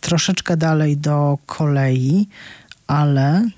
troszeczkę 0.00 0.56
dalej 0.56 0.96
do 0.96 1.38
kolei, 1.46 2.28
ale 2.86 3.48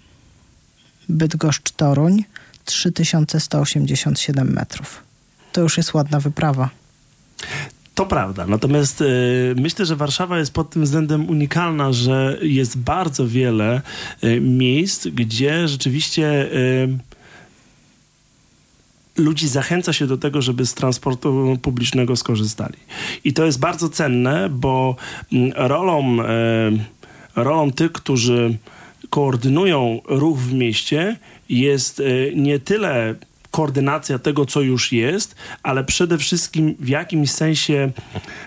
Bydgoszcz-Toruń 1.08 2.24
3187 2.64 4.52
metrów. 4.52 5.02
To 5.52 5.60
już 5.60 5.76
jest 5.76 5.94
ładna 5.94 6.20
wyprawa. 6.20 6.70
To 7.94 8.06
prawda. 8.06 8.46
Natomiast 8.46 9.00
y, 9.00 9.54
myślę, 9.56 9.86
że 9.86 9.96
Warszawa 9.96 10.38
jest 10.38 10.52
pod 10.52 10.70
tym 10.70 10.84
względem 10.84 11.28
unikalna, 11.28 11.92
że 11.92 12.38
jest 12.42 12.78
bardzo 12.78 13.28
wiele 13.28 13.82
y, 14.24 14.40
miejsc, 14.40 15.06
gdzie 15.06 15.68
rzeczywiście 15.68 16.52
y, 16.52 16.98
ludzi 19.16 19.48
zachęca 19.48 19.92
się 19.92 20.06
do 20.06 20.18
tego, 20.18 20.42
żeby 20.42 20.66
z 20.66 20.74
transportu 20.74 21.58
publicznego 21.62 22.16
skorzystali. 22.16 22.76
I 23.24 23.32
to 23.32 23.44
jest 23.44 23.58
bardzo 23.58 23.88
cenne, 23.88 24.48
bo 24.48 24.96
mm, 25.32 25.52
rolą, 25.56 26.16
rolą 27.36 27.72
tych, 27.72 27.92
którzy 27.92 28.58
koordynują 29.10 30.00
ruch 30.08 30.38
w 30.38 30.52
mieście, 30.52 31.16
jest 31.48 32.00
e, 32.00 32.04
nie 32.34 32.58
tyle 32.58 33.14
koordynacja 33.50 34.18
tego, 34.18 34.46
co 34.46 34.60
już 34.60 34.92
jest, 34.92 35.34
ale 35.62 35.84
przede 35.84 36.18
wszystkim 36.18 36.74
w 36.80 36.88
jakimś 36.88 37.30
sensie 37.30 37.90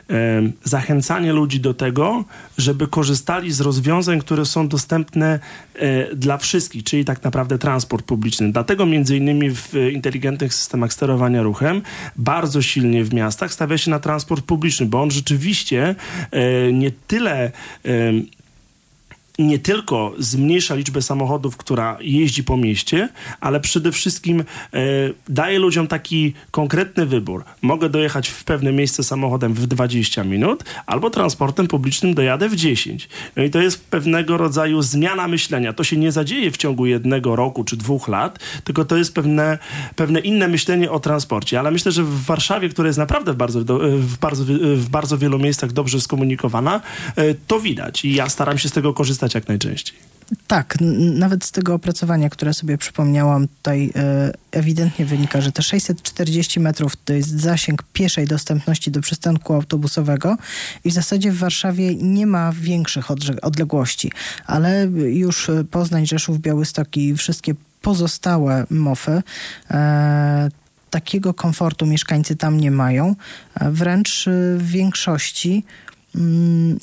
e, 0.10 0.42
zachęcanie 0.64 1.34
ludzi 1.34 1.60
do 1.60 1.74
tego, 1.74 2.26
żeby 2.58 2.88
korzystali 2.88 3.52
z 3.52 3.62
rozwiązań, 3.62 4.20
które 4.20 4.46
są 4.46 4.68
dostępne 4.68 5.40
e, 5.76 6.16
dla 6.16 6.38
wszystkich, 6.38 6.84
czyli 6.84 7.06
tak 7.06 7.24
naprawdę 7.24 7.58
transport 7.58 8.06
publiczny. 8.06 8.52
Dlatego 8.52 8.86
między 8.86 9.18
innymi 9.18 9.50
w 9.56 9.74
inteligentnych 9.94 10.54
systemach 10.54 10.94
sterowania 10.94 11.44
ruchem 11.44 11.82
bardzo 12.16 12.62
silnie 12.62 13.04
w 13.04 13.14
miastach 13.14 13.54
stawia 13.54 13.78
się 13.78 13.92
na 13.92 14.00
transport 14.00 14.46
publiczny, 14.46 14.86
bo 14.86 15.02
on 15.02 15.12
rzeczywiście 15.12 15.96
nie 16.74 16.92
tyle 16.92 17.52
nie 19.40 19.60
tylko 19.60 20.14
zmniejsza 20.20 20.76
liczbę 20.76 21.02
samochodów, 21.02 21.58
która 21.58 21.98
jeździ 22.02 22.44
po 22.44 22.58
mieście, 22.58 23.10
ale 23.40 23.60
przede 23.60 23.92
wszystkim 23.92 24.40
e, 24.40 24.46
daje 25.30 25.60
ludziom 25.60 25.88
taki 25.88 26.34
konkretny 26.52 27.06
wybór. 27.06 27.44
Mogę 27.62 27.90
dojechać 27.90 28.30
w 28.30 28.44
pewne 28.44 28.72
miejsce 28.72 29.04
samochodem 29.04 29.54
w 29.54 29.68
20 29.68 30.24
minut, 30.24 30.64
albo 30.86 31.10
transportem 31.10 31.68
publicznym 31.68 32.14
dojadę 32.14 32.50
w 32.50 32.56
10. 32.56 33.10
No 33.36 33.44
i 33.44 33.50
to 33.50 33.62
jest 33.62 33.86
pewnego 33.86 34.38
rodzaju 34.38 34.82
zmiana 34.82 35.28
myślenia. 35.28 35.74
To 35.74 35.84
się 35.84 35.98
nie 35.98 36.12
zadzieje 36.12 36.52
w 36.52 36.58
ciągu 36.58 36.86
jednego 36.86 37.36
roku 37.36 37.64
czy 37.64 37.78
dwóch 37.78 38.08
lat, 38.08 38.40
tylko 38.64 38.86
to 38.86 38.98
jest 38.98 39.14
pewne, 39.14 39.58
pewne 39.96 40.20
inne 40.20 40.48
myślenie 40.48 40.92
o 40.92 41.00
transporcie. 41.00 41.60
Ale 41.60 41.72
myślę, 41.72 41.92
że 41.92 42.04
w 42.04 42.24
Warszawie, 42.26 42.70
która 42.70 42.88
jest 42.88 43.00
naprawdę 43.00 43.34
w 43.34 43.36
bardzo, 43.36 43.60
w 43.80 44.18
bardzo, 44.18 44.44
w 44.76 44.90
bardzo 44.90 45.18
wielu 45.18 45.40
miejscach 45.40 45.72
dobrze 45.72 46.02
skomunikowana, 46.02 46.82
e, 47.16 47.34
to 47.48 47.60
widać 47.60 48.06
i 48.06 48.14
ja 48.14 48.30
staram 48.30 48.58
się 48.58 48.70
z 48.70 48.72
tego 48.72 48.94
korzystać 48.94 49.21
jak 49.36 49.48
najczęściej. 49.48 50.12
Tak, 50.48 50.78
nawet 50.98 51.46
z 51.46 51.52
tego 51.52 51.74
opracowania, 51.74 52.30
które 52.30 52.54
sobie 52.54 52.78
przypomniałam, 52.78 53.48
tutaj 53.48 53.92
e, 53.96 54.32
ewidentnie 54.52 55.06
wynika, 55.06 55.42
że 55.42 55.52
te 55.52 55.62
640 55.62 56.60
metrów 56.60 56.96
to 56.96 57.14
jest 57.14 57.30
zasięg 57.30 57.84
pieszej 57.94 58.28
dostępności 58.28 58.92
do 58.92 59.02
przystanku 59.02 59.54
autobusowego 59.54 60.38
i 60.84 60.92
w 60.92 60.94
zasadzie 60.94 61.32
w 61.32 61.38
Warszawie 61.38 61.96
nie 61.96 62.28
ma 62.28 62.52
większych 62.52 63.12
odległości, 63.42 64.12
ale 64.46 64.86
już 64.96 65.52
Poznań, 65.72 66.08
Rzeszów, 66.08 66.40
Białystok 66.40 66.98
i 66.98 67.16
wszystkie 67.16 67.54
pozostałe 67.82 68.66
mofy 68.70 69.24
e, 69.72 70.50
takiego 70.90 71.34
komfortu 71.34 71.86
mieszkańcy 71.86 72.36
tam 72.36 72.60
nie 72.60 72.72
mają. 72.72 73.16
E, 73.56 73.72
wręcz 73.72 74.26
w 74.58 74.68
większości 74.68 75.64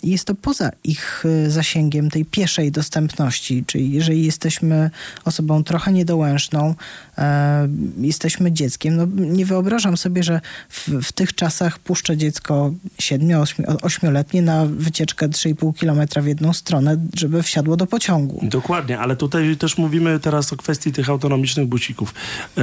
jest 0.02 0.24
to 0.24 0.34
poza 0.34 0.70
ich 0.84 1.24
y, 1.24 1.50
zasięgiem 1.50 2.10
tej 2.10 2.24
pieszej 2.24 2.72
dostępności, 2.72 3.64
czyli 3.66 3.92
jeżeli 3.92 4.24
jesteśmy 4.24 4.90
osobą 5.24 5.64
trochę 5.64 5.92
niedołężną, 5.92 6.74
e, 7.18 7.68
jesteśmy 8.00 8.52
dzieckiem, 8.52 8.96
no 8.96 9.06
nie 9.16 9.46
wyobrażam 9.46 9.96
sobie, 9.96 10.22
że 10.22 10.40
w, 10.68 10.88
w 10.88 11.12
tych 11.12 11.34
czasach 11.34 11.78
puszczę 11.78 12.16
dziecko 12.16 12.72
7-8-letnie 12.98 14.42
na 14.42 14.66
wycieczkę 14.66 15.28
3,5 15.28 15.74
kilometra 15.74 16.22
w 16.22 16.26
jedną 16.26 16.52
stronę, 16.52 16.96
żeby 17.14 17.42
wsiadło 17.42 17.76
do 17.76 17.86
pociągu. 17.86 18.40
Dokładnie, 18.42 18.98
ale 18.98 19.16
tutaj 19.16 19.56
też 19.56 19.78
mówimy 19.78 20.20
teraz 20.20 20.52
o 20.52 20.56
kwestii 20.56 20.92
tych 20.92 21.10
autonomicznych 21.10 21.66
bucików. 21.66 22.14
E, 22.58 22.62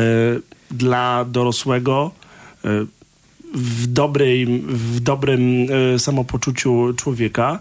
dla 0.72 1.26
dorosłego 1.26 2.12
e, 2.66 2.70
w, 3.56 3.88
dobrej, 3.88 4.46
w 4.68 5.00
dobrym 5.00 5.68
e, 5.96 6.00
samopoczuciu 6.00 6.94
człowieka 6.94 7.60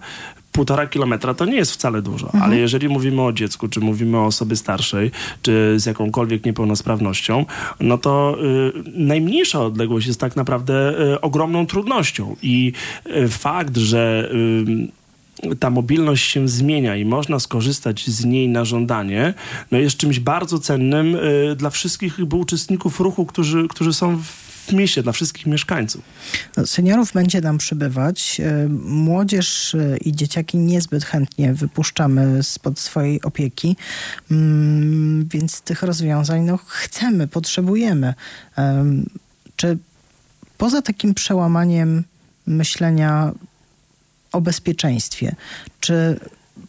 półtora 0.55 0.87
kilometra 0.87 1.35
to 1.35 1.45
nie 1.45 1.57
jest 1.57 1.73
wcale 1.73 2.03
dużo, 2.03 2.27
mhm. 2.27 2.45
ale 2.45 2.57
jeżeli 2.57 2.89
mówimy 2.89 3.23
o 3.23 3.33
dziecku, 3.33 3.69
czy 3.69 3.81
mówimy 3.81 4.19
o 4.19 4.27
osobie 4.27 4.57
starszej, 4.57 5.11
czy 5.43 5.75
z 5.77 5.87
jakąkolwiek 5.87 6.45
niepełnosprawnością, 6.45 7.47
no 7.81 7.99
to 7.99 8.37
y, 8.45 8.73
najmniejsza 8.95 9.61
odległość 9.61 10.07
jest 10.07 10.21
tak 10.21 10.37
naprawdę 10.37 11.01
y, 11.15 11.21
ogromną 11.21 11.67
trudnością. 11.67 12.37
I 12.43 12.73
y, 13.07 13.29
fakt, 13.29 13.77
że 13.77 14.31
ta 15.61 15.71
mobilność 15.71 16.31
się 16.31 16.49
zmienia 16.49 16.97
i 16.97 17.05
można 17.05 17.41
skorzystać 17.41 18.07
z 18.07 18.25
niej 18.25 18.49
na 18.49 18.65
żądanie, 18.65 19.35
no 19.71 19.79
jest 19.79 19.97
czymś 19.97 20.21
bardzo 20.21 20.59
cennym 20.59 21.15
y, 21.15 21.57
dla 21.57 21.71
wszystkich 21.71 22.19
uczestników 22.33 23.01
ruchu, 23.01 23.27
którzy, 23.27 23.69
którzy 23.69 23.93
są 23.93 24.17
w 24.17 24.44
w 24.67 24.73
mieście 24.73 25.03
dla 25.03 25.13
wszystkich 25.13 25.47
mieszkańców. 25.47 26.05
No, 26.57 26.67
seniorów 26.67 27.13
będzie 27.13 27.41
nam 27.41 27.59
przybywać. 27.59 28.41
E, 28.41 28.69
młodzież 28.85 29.75
e, 29.75 29.97
i 29.97 30.13
dzieciaki 30.13 30.59
niezbyt 30.59 31.05
chętnie 31.05 31.55
wypuszczamy 31.55 32.43
spod 32.43 32.79
swojej 32.79 33.23
opieki, 33.23 33.77
mm, 34.31 35.29
więc 35.29 35.61
tych 35.61 35.83
rozwiązań 35.83 36.43
no, 36.43 36.59
chcemy, 36.67 37.29
potrzebujemy. 37.29 38.15
Czy 39.57 39.79
poza 40.59 40.83
takim 40.83 41.15
przełamaniem 41.15 42.05
myślenia 42.47 43.33
o 44.33 44.41
bezpieczeństwie, 44.41 45.35
czy 45.81 46.21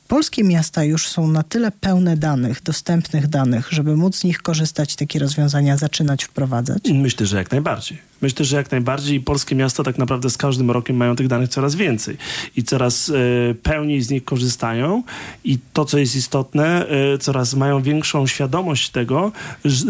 polskie 0.07 0.43
miasta 0.43 0.83
już 0.83 1.07
są 1.07 1.27
na 1.27 1.43
tyle 1.43 1.71
pełne 1.71 2.17
danych, 2.17 2.63
dostępnych 2.63 3.27
danych, 3.27 3.67
żeby 3.71 3.97
móc 3.97 4.15
z 4.15 4.24
nich 4.24 4.41
korzystać, 4.41 4.95
takie 4.95 5.19
rozwiązania 5.19 5.77
zaczynać 5.77 6.24
wprowadzać? 6.24 6.83
Myślę, 6.93 7.25
że 7.25 7.38
jak 7.38 7.51
najbardziej. 7.51 7.97
Myślę, 8.21 8.45
że 8.45 8.55
jak 8.57 8.71
najbardziej 8.71 9.21
polskie 9.21 9.55
miasta 9.55 9.83
tak 9.83 9.97
naprawdę 9.97 10.29
z 10.29 10.38
każdym 10.38 10.71
rokiem 10.71 10.95
mają 10.95 11.15
tych 11.15 11.27
danych 11.27 11.50
coraz 11.50 11.75
więcej 11.75 12.17
i 12.55 12.63
coraz 12.63 13.09
y, 13.09 13.55
pełniej 13.63 14.01
z 14.01 14.09
nich 14.09 14.25
korzystają 14.25 15.03
i 15.43 15.57
to, 15.74 15.85
co 15.85 15.97
jest 15.97 16.15
istotne, 16.15 16.85
y, 17.15 17.17
coraz 17.17 17.53
mają 17.53 17.81
większą 17.81 18.27
świadomość 18.27 18.89
tego, 18.89 19.31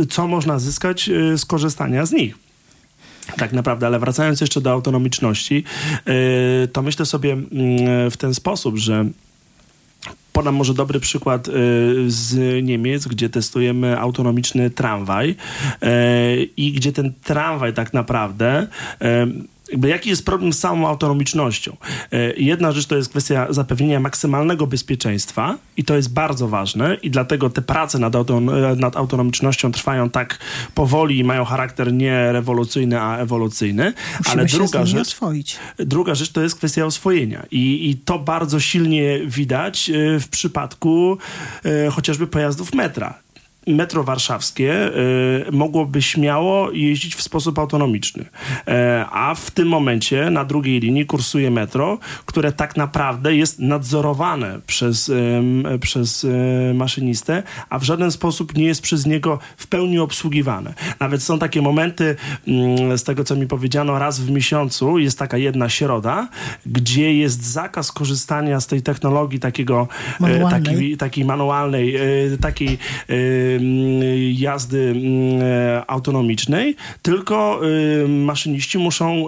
co 0.10 0.28
można 0.28 0.60
zyskać 0.60 1.10
y, 1.10 1.38
z 1.38 1.46
korzystania 1.46 2.06
z 2.06 2.12
nich. 2.12 2.38
Tak 3.38 3.54
naprawdę, 3.54 3.88
ale 3.88 4.00
wracając 4.00 4.42
jeszcze 4.42 4.62
do 4.62 4.72
autonomiczności, 4.72 5.64
to 6.74 6.82
myślę 6.82 7.06
sobie 7.06 7.34
mm, 7.34 8.12
w 8.12 8.18
ten 8.18 8.34
sposób, 8.34 8.78
że 8.78 9.06
Podam 10.36 10.56
może 10.56 10.74
dobry 10.74 11.00
przykład 11.00 11.48
y, 11.48 11.52
z 12.08 12.64
Niemiec, 12.64 13.08
gdzie 13.08 13.30
testujemy 13.30 14.00
autonomiczny 14.00 14.70
tramwaj 14.70 15.30
y, 15.30 15.36
i 16.58 16.72
gdzie 16.72 16.92
ten 16.92 17.14
tramwaj 17.24 17.74
tak 17.74 17.94
naprawdę 17.94 18.68
jakby 19.72 19.90
jaki 19.90 20.10
jest 20.10 20.26
problem 20.26 20.54
z 20.54 20.60
samą 20.60 20.88
autonomicznością? 20.88 21.78
E, 22.12 22.34
jedna 22.38 22.72
rzecz 22.72 22.86
to 22.86 22.96
jest 22.96 23.10
kwestia 23.10 23.48
zapewnienia 23.50 24.00
maksymalnego 24.00 24.68
bezpieczeństwa 24.68 25.58
i 25.78 25.84
to 25.84 25.96
jest 25.96 26.14
bardzo 26.14 26.48
ważne 26.48 26.96
i 26.96 27.12
dlatego 27.12 27.50
te 27.50 27.62
prace 27.62 28.00
nad, 28.00 28.16
auto, 28.16 28.40
nad 28.76 28.96
autonomicznością 28.98 29.72
trwają 29.72 30.10
tak 30.10 30.40
powoli 30.76 31.20
i 31.20 31.24
mają 31.24 31.46
charakter 31.46 31.94
nie 31.94 32.32
rewolucyjny, 32.32 33.02
a 33.02 33.18
ewolucyjny. 33.18 33.94
Musimy 34.20 34.42
Ale 34.42 34.46
druga 34.46 34.86
rzecz, 34.86 35.08
oswoić. 35.08 35.58
druga 35.78 36.16
rzecz 36.16 36.32
to 36.32 36.42
jest 36.42 36.56
kwestia 36.56 36.86
oswojenia 36.86 37.46
i, 37.52 37.90
i 37.90 37.96
to 37.96 38.20
bardzo 38.20 38.60
silnie 38.60 39.20
widać 39.26 39.90
e, 39.90 40.20
w 40.20 40.28
przypadku 40.28 41.18
e, 41.66 41.90
chociażby 41.90 42.28
pojazdów 42.28 42.74
metra 42.74 43.25
metro 43.68 44.04
warszawskie 44.04 44.90
y, 45.48 45.52
mogłoby 45.52 46.02
śmiało 46.02 46.72
jeździć 46.72 47.16
w 47.16 47.22
sposób 47.22 47.60
autonomiczny. 47.60 48.24
Y, 48.24 48.72
a 49.12 49.36
w 49.36 49.52
tym 49.52 49.68
momencie 49.68 50.30
na 50.30 50.46
drugiej 50.46 50.80
linii 50.80 51.06
kursuje 51.06 51.52
metro, 51.52 51.98
które 52.26 52.52
tak 52.52 52.78
naprawdę 52.78 53.36
jest 53.36 53.60
nadzorowane 53.60 54.60
przez, 54.68 55.12
przez 55.82 56.28
maszynistę, 56.74 57.44
a 57.70 57.80
w 57.80 57.84
żaden 57.84 58.12
sposób 58.12 58.56
nie 58.56 58.66
jest 58.66 58.82
przez 58.82 59.06
niego 59.06 59.40
w 59.58 59.68
pełni 59.68 60.00
obsługiwane. 60.00 60.74
Nawet 61.00 61.24
są 61.24 61.40
takie 61.40 61.62
momenty, 61.62 62.16
mm, 62.48 62.98
z 62.98 63.04
tego 63.04 63.24
co 63.24 63.36
mi 63.36 63.48
powiedziano, 63.48 64.00
raz 64.00 64.20
w 64.20 64.32
miesiącu 64.32 64.98
jest 64.98 65.20
taka 65.20 65.38
jedna 65.38 65.70
środa, 65.70 66.28
gdzie 66.66 67.14
jest 67.14 67.44
zakaz 67.44 67.92
korzystania 67.92 68.60
z 68.60 68.68
tej 68.68 68.82
technologii 68.82 69.40
takiego 69.40 69.88
manualnej. 70.20 70.64
takiej, 70.64 70.98
takiej 70.98 71.26
manualnej, 71.26 71.96
takiej 72.42 72.78
jazdy 74.34 74.96
autonomicznej, 75.88 76.76
tylko 77.02 77.62
maszyniści 78.08 78.78
muszą 78.78 79.26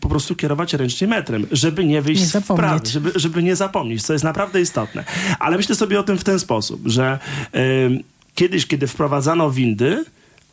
po 0.00 0.08
prostu 0.08 0.36
kierować 0.36 0.74
ręcznie 0.74 1.06
metrem, 1.06 1.46
żeby 1.52 1.84
nie 1.84 2.02
wyjść 2.02 2.20
nie 2.20 2.26
z 2.26 2.46
prawy, 2.46 2.86
żeby, 2.86 3.12
żeby 3.14 3.42
nie 3.42 3.56
zapomnieć, 3.56 4.02
co 4.02 4.12
jest 4.12 4.24
naprawdę 4.24 4.60
istotne. 4.60 5.04
Ale 5.38 5.56
myślę 5.56 5.74
sobie 5.74 6.00
o 6.00 6.02
tym 6.02 6.18
w 6.18 6.24
ten 6.24 6.38
sposób, 6.38 6.80
że 6.86 7.18
kiedyś, 8.34 8.66
kiedy 8.66 8.86
wprowadzano 8.86 9.50
windy, 9.50 10.04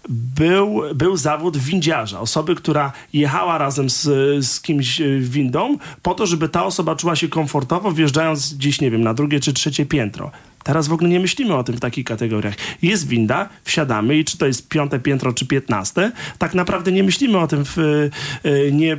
był, 0.09 0.81
był 0.95 1.17
zawód 1.17 1.57
windziarza, 1.57 2.19
osoby, 2.19 2.55
która 2.55 2.91
jechała 3.13 3.57
razem 3.57 3.89
z, 3.89 4.01
z 4.45 4.61
kimś 4.61 5.01
windą, 5.19 5.77
po 6.01 6.13
to, 6.13 6.25
żeby 6.25 6.49
ta 6.49 6.65
osoba 6.65 6.95
czuła 6.95 7.15
się 7.15 7.27
komfortowo, 7.27 7.91
wjeżdżając 7.91 8.53
gdzieś, 8.53 8.81
nie 8.81 8.91
wiem, 8.91 9.01
na 9.01 9.13
drugie 9.13 9.39
czy 9.39 9.53
trzecie 9.53 9.85
piętro. 9.85 10.31
Teraz 10.63 10.87
w 10.87 10.93
ogóle 10.93 11.09
nie 11.09 11.19
myślimy 11.19 11.55
o 11.55 11.63
tym 11.63 11.77
w 11.77 11.79
takich 11.79 12.05
kategoriach. 12.05 12.53
Jest 12.81 13.07
winda, 13.07 13.49
wsiadamy 13.63 14.17
i 14.17 14.25
czy 14.25 14.37
to 14.37 14.45
jest 14.45 14.67
piąte 14.67 14.99
piętro, 14.99 15.33
czy 15.33 15.45
piętnaste, 15.45 16.11
tak 16.37 16.53
naprawdę 16.53 16.91
nie 16.91 17.03
myślimy 17.03 17.37
o 17.37 17.47
tym, 17.47 17.65
w, 17.65 17.77
e, 17.77 18.71
nie 18.71 18.97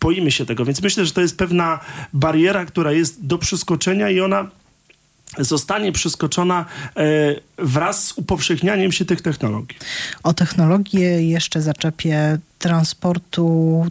boimy 0.00 0.30
się 0.30 0.46
tego. 0.46 0.64
Więc 0.64 0.82
myślę, 0.82 1.06
że 1.06 1.12
to 1.12 1.20
jest 1.20 1.38
pewna 1.38 1.80
bariera, 2.12 2.64
która 2.64 2.92
jest 2.92 3.26
do 3.26 3.38
przeskoczenia 3.38 4.10
i 4.10 4.20
ona 4.20 4.50
zostanie 5.38 5.92
przeskoczona 5.92 6.64
e, 6.96 7.04
wraz 7.58 8.04
z 8.04 8.18
upowszechnianiem 8.18 8.92
się 8.92 9.04
tych 9.04 9.22
technologii. 9.22 9.78
O 10.22 10.34
technologię 10.34 11.28
jeszcze 11.28 11.62
zaczepię 11.62 12.38
transportu 12.58 13.86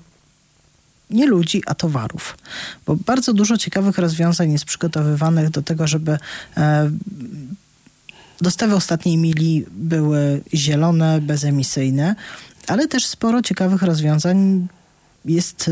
nie 1.11 1.27
ludzi, 1.27 1.63
a 1.65 1.75
towarów. 1.75 2.37
Bo 2.85 2.95
bardzo 2.95 3.33
dużo 3.33 3.57
ciekawych 3.57 3.97
rozwiązań 3.97 4.51
jest 4.51 4.65
przygotowywanych 4.65 5.49
do 5.49 5.61
tego, 5.61 5.87
żeby 5.87 6.17
e, 6.57 6.91
dostawy 8.41 8.75
ostatniej 8.75 9.17
mili 9.17 9.65
były 9.71 10.41
zielone, 10.53 11.21
bezemisyjne, 11.21 12.15
ale 12.67 12.87
też 12.87 13.05
sporo 13.05 13.41
ciekawych 13.41 13.81
rozwiązań 13.81 14.67
jest 15.25 15.67
e, 15.67 15.71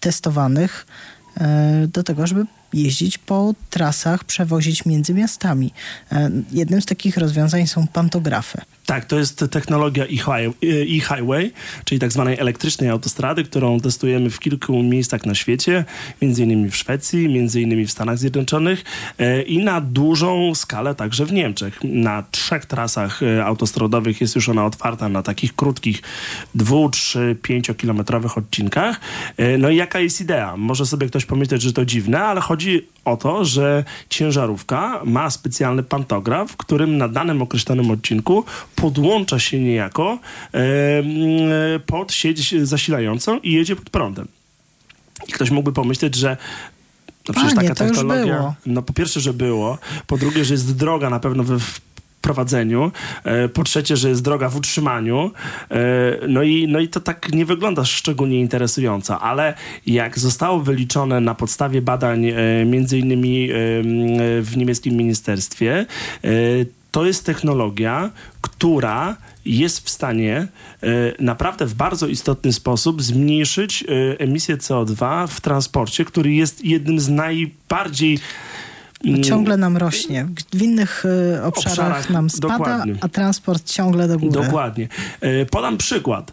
testowanych 0.00 0.86
e, 1.40 1.86
do 1.92 2.02
tego, 2.02 2.26
żeby 2.26 2.46
jeździć 2.72 3.18
po 3.18 3.54
trasach, 3.70 4.24
przewozić 4.24 4.84
między 4.84 5.14
miastami. 5.14 5.72
Jednym 6.52 6.82
z 6.82 6.86
takich 6.86 7.16
rozwiązań 7.16 7.66
są 7.66 7.86
pantografy. 7.86 8.60
Tak, 8.86 9.04
to 9.04 9.18
jest 9.18 9.44
technologia 9.50 10.04
e-highway, 10.62 11.52
czyli 11.84 11.98
tak 11.98 12.12
zwanej 12.12 12.38
elektrycznej 12.38 12.90
autostrady, 12.90 13.44
którą 13.44 13.80
testujemy 13.80 14.30
w 14.30 14.40
kilku 14.40 14.82
miejscach 14.82 15.26
na 15.26 15.34
świecie, 15.34 15.84
między 16.22 16.42
innymi 16.42 16.70
w 16.70 16.76
Szwecji, 16.76 17.28
między 17.28 17.60
innymi 17.60 17.86
w 17.86 17.90
Stanach 17.90 18.18
Zjednoczonych 18.18 18.84
e, 19.18 19.42
i 19.42 19.64
na 19.64 19.80
dużą 19.80 20.54
skalę 20.54 20.94
także 20.94 21.26
w 21.26 21.32
Niemczech. 21.32 21.78
Na 21.84 22.24
trzech 22.30 22.66
trasach 22.66 23.22
e, 23.22 23.44
autostradowych 23.44 24.20
jest 24.20 24.34
już 24.34 24.48
ona 24.48 24.66
otwarta 24.66 25.08
na 25.08 25.22
takich 25.22 25.56
krótkich 25.56 26.02
dwu, 26.54 26.90
trzy, 26.90 27.36
pięciokilometrowych 27.42 28.38
odcinkach. 28.38 29.00
E, 29.36 29.58
no 29.58 29.70
i 29.70 29.76
jaka 29.76 30.00
jest 30.00 30.20
idea? 30.20 30.56
Może 30.56 30.86
sobie 30.86 31.06
ktoś 31.06 31.24
pomyśleć, 31.24 31.62
że 31.62 31.72
to 31.72 31.84
dziwne, 31.84 32.24
ale 32.24 32.40
chodzi 32.40 32.86
o 33.04 33.16
to, 33.16 33.44
że 33.44 33.84
ciężarówka 34.08 35.00
ma 35.04 35.30
specjalny 35.30 35.82
pantograf, 35.82 36.56
którym 36.56 36.98
na 36.98 37.08
danym 37.08 37.42
określonym 37.42 37.90
odcinku 37.90 38.44
podłącza 38.76 39.38
się 39.38 39.60
niejako 39.60 40.18
e, 40.54 40.60
pod 41.86 42.12
sieć 42.12 42.66
zasilającą 42.66 43.38
i 43.38 43.52
jedzie 43.52 43.76
pod 43.76 43.90
prądem. 43.90 44.28
I 45.28 45.32
ktoś 45.32 45.50
mógłby 45.50 45.72
pomyśleć, 45.72 46.14
że 46.14 46.36
no 47.28 47.34
przecież 47.34 47.54
Panie, 47.54 47.68
taka 47.68 47.84
technologia. 47.84 48.54
No 48.66 48.82
po 48.82 48.92
pierwsze, 48.92 49.20
że 49.20 49.32
było, 49.32 49.78
po 50.06 50.18
drugie, 50.18 50.44
że 50.44 50.54
jest 50.54 50.76
droga 50.76 51.10
na 51.10 51.20
pewno 51.20 51.44
we 51.44 51.58
prowadzeniu, 52.22 52.90
e, 53.24 53.48
po 53.48 53.64
trzecie, 53.64 53.96
że 53.96 54.08
jest 54.08 54.22
droga 54.22 54.48
w 54.48 54.56
utrzymaniu, 54.56 55.30
e, 55.70 55.76
no 56.28 56.42
i, 56.42 56.68
no 56.68 56.80
i 56.80 56.88
to 56.88 57.00
tak 57.00 57.32
nie 57.32 57.46
wygląda 57.46 57.84
szczególnie 57.84 58.40
interesująco, 58.40 59.20
ale 59.20 59.54
jak 59.86 60.18
zostało 60.18 60.60
wyliczone 60.60 61.20
na 61.20 61.34
podstawie 61.34 61.82
badań 61.82 62.26
między 62.66 62.98
innymi 62.98 63.48
w 64.42 64.52
niemieckim 64.56 64.94
ministerstwie, 64.94 65.86
to 66.92 67.06
jest 67.06 67.26
technologia, 67.26 68.10
która 68.40 69.16
jest 69.44 69.86
w 69.86 69.90
stanie 69.90 70.36
e, 70.36 70.88
naprawdę 71.18 71.66
w 71.66 71.74
bardzo 71.74 72.06
istotny 72.06 72.52
sposób 72.52 73.02
zmniejszyć 73.02 73.82
e, 73.82 73.86
emisję 74.20 74.56
CO2 74.56 75.28
w 75.28 75.40
transporcie, 75.40 76.04
który 76.04 76.32
jest 76.32 76.64
jednym 76.64 77.00
z 77.00 77.08
najbardziej 77.08 78.18
ciągle 79.24 79.56
nam 79.56 79.76
rośnie. 79.76 80.26
W 80.52 80.62
innych 80.62 81.04
y, 81.04 81.42
obszarach, 81.42 81.72
obszarach, 81.72 82.10
nam 82.10 82.30
spada, 82.30 82.58
dokładnie. 82.58 82.94
a 83.00 83.08
transport 83.08 83.70
ciągle 83.70 84.08
do 84.08 84.18
góry. 84.18 84.32
Dokładnie. 84.32 84.88
podam 85.50 85.76
przykład. 85.76 86.32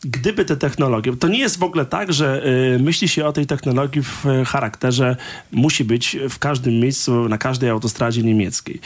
gdyby 0.00 0.44
te 0.44 0.56
technologie, 0.56 1.16
to 1.16 1.28
nie 1.28 1.38
jest 1.38 1.58
w 1.58 1.62
ogóle 1.62 1.84
tak, 1.84 2.12
że 2.12 2.46
y, 2.76 2.78
myśli 2.78 3.08
się 3.08 3.26
o 3.26 3.32
tej 3.32 3.46
technologii 3.46 4.02
w 4.02 4.26
y, 4.26 4.44
charakterze 4.44 5.16
musi 5.52 5.84
być 5.84 6.16
w 6.30 6.38
każdym 6.38 6.74
miejscu, 6.74 7.28
na 7.28 7.38
każdej 7.38 7.70
autostradzie 7.70 8.22
niemieckiej. 8.22 8.80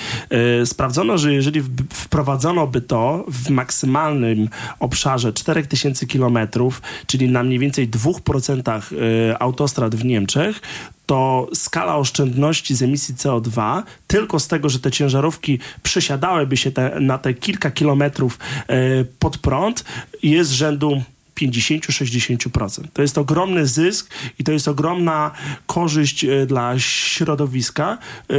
Y, 0.63 0.67
sprawdzono, 0.67 1.19
że 1.19 1.35
jeżeli 1.35 1.61
w, 1.61 1.69
wprowadzono 1.91 2.67
by 2.67 2.81
to 2.81 3.25
w 3.29 3.51
maksymalnym 3.51 4.49
obszarze 4.79 5.33
4000 5.33 6.07
kilometrów, 6.07 6.83
czyli 7.07 7.29
na 7.29 7.43
mniej 7.43 7.59
więcej 7.59 7.89
2% 7.89 8.93
y, 8.93 9.39
autostrad 9.39 9.95
w 9.95 10.05
Niemczech, 10.05 10.61
to 11.07 11.49
skala 11.55 11.97
oszczędności 11.97 12.75
z 12.75 12.83
emisji 12.83 13.15
CO2 13.15 13.83
tylko 14.07 14.41
z 14.41 14.49
tego, 14.49 14.69
że 14.69 14.79
te 14.79 14.91
ciężarówki 14.91 15.59
przesiadałyby 15.83 16.57
się 16.57 16.71
te, 16.71 17.01
na 17.01 17.19
te 17.19 17.35
kilka 17.35 17.71
kilometrów 17.71 18.39
e, 18.69 19.05
pod 19.19 19.39
prąd 19.39 19.85
jest 20.23 20.51
rzędu 20.51 21.03
50-60%. 21.41 22.85
To 22.93 23.03
jest 23.03 23.19
ogromny 23.19 23.67
zysk 23.67 24.15
i 24.39 24.45
to 24.45 24.53
jest 24.53 24.69
ogromna 24.69 25.31
korzyść 25.67 26.25
e, 26.25 26.47
dla 26.47 26.79
środowiska, 26.79 27.99
e, 28.31 28.35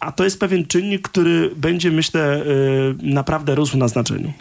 a 0.00 0.12
to 0.12 0.24
jest 0.24 0.40
pewien 0.40 0.66
czynnik, 0.66 1.08
który 1.08 1.50
będzie, 1.56 1.90
myślę, 1.90 2.44
naprawdę 3.02 3.54
rósł 3.54 3.78
na 3.78 3.88
znaczeniu. 3.88 4.32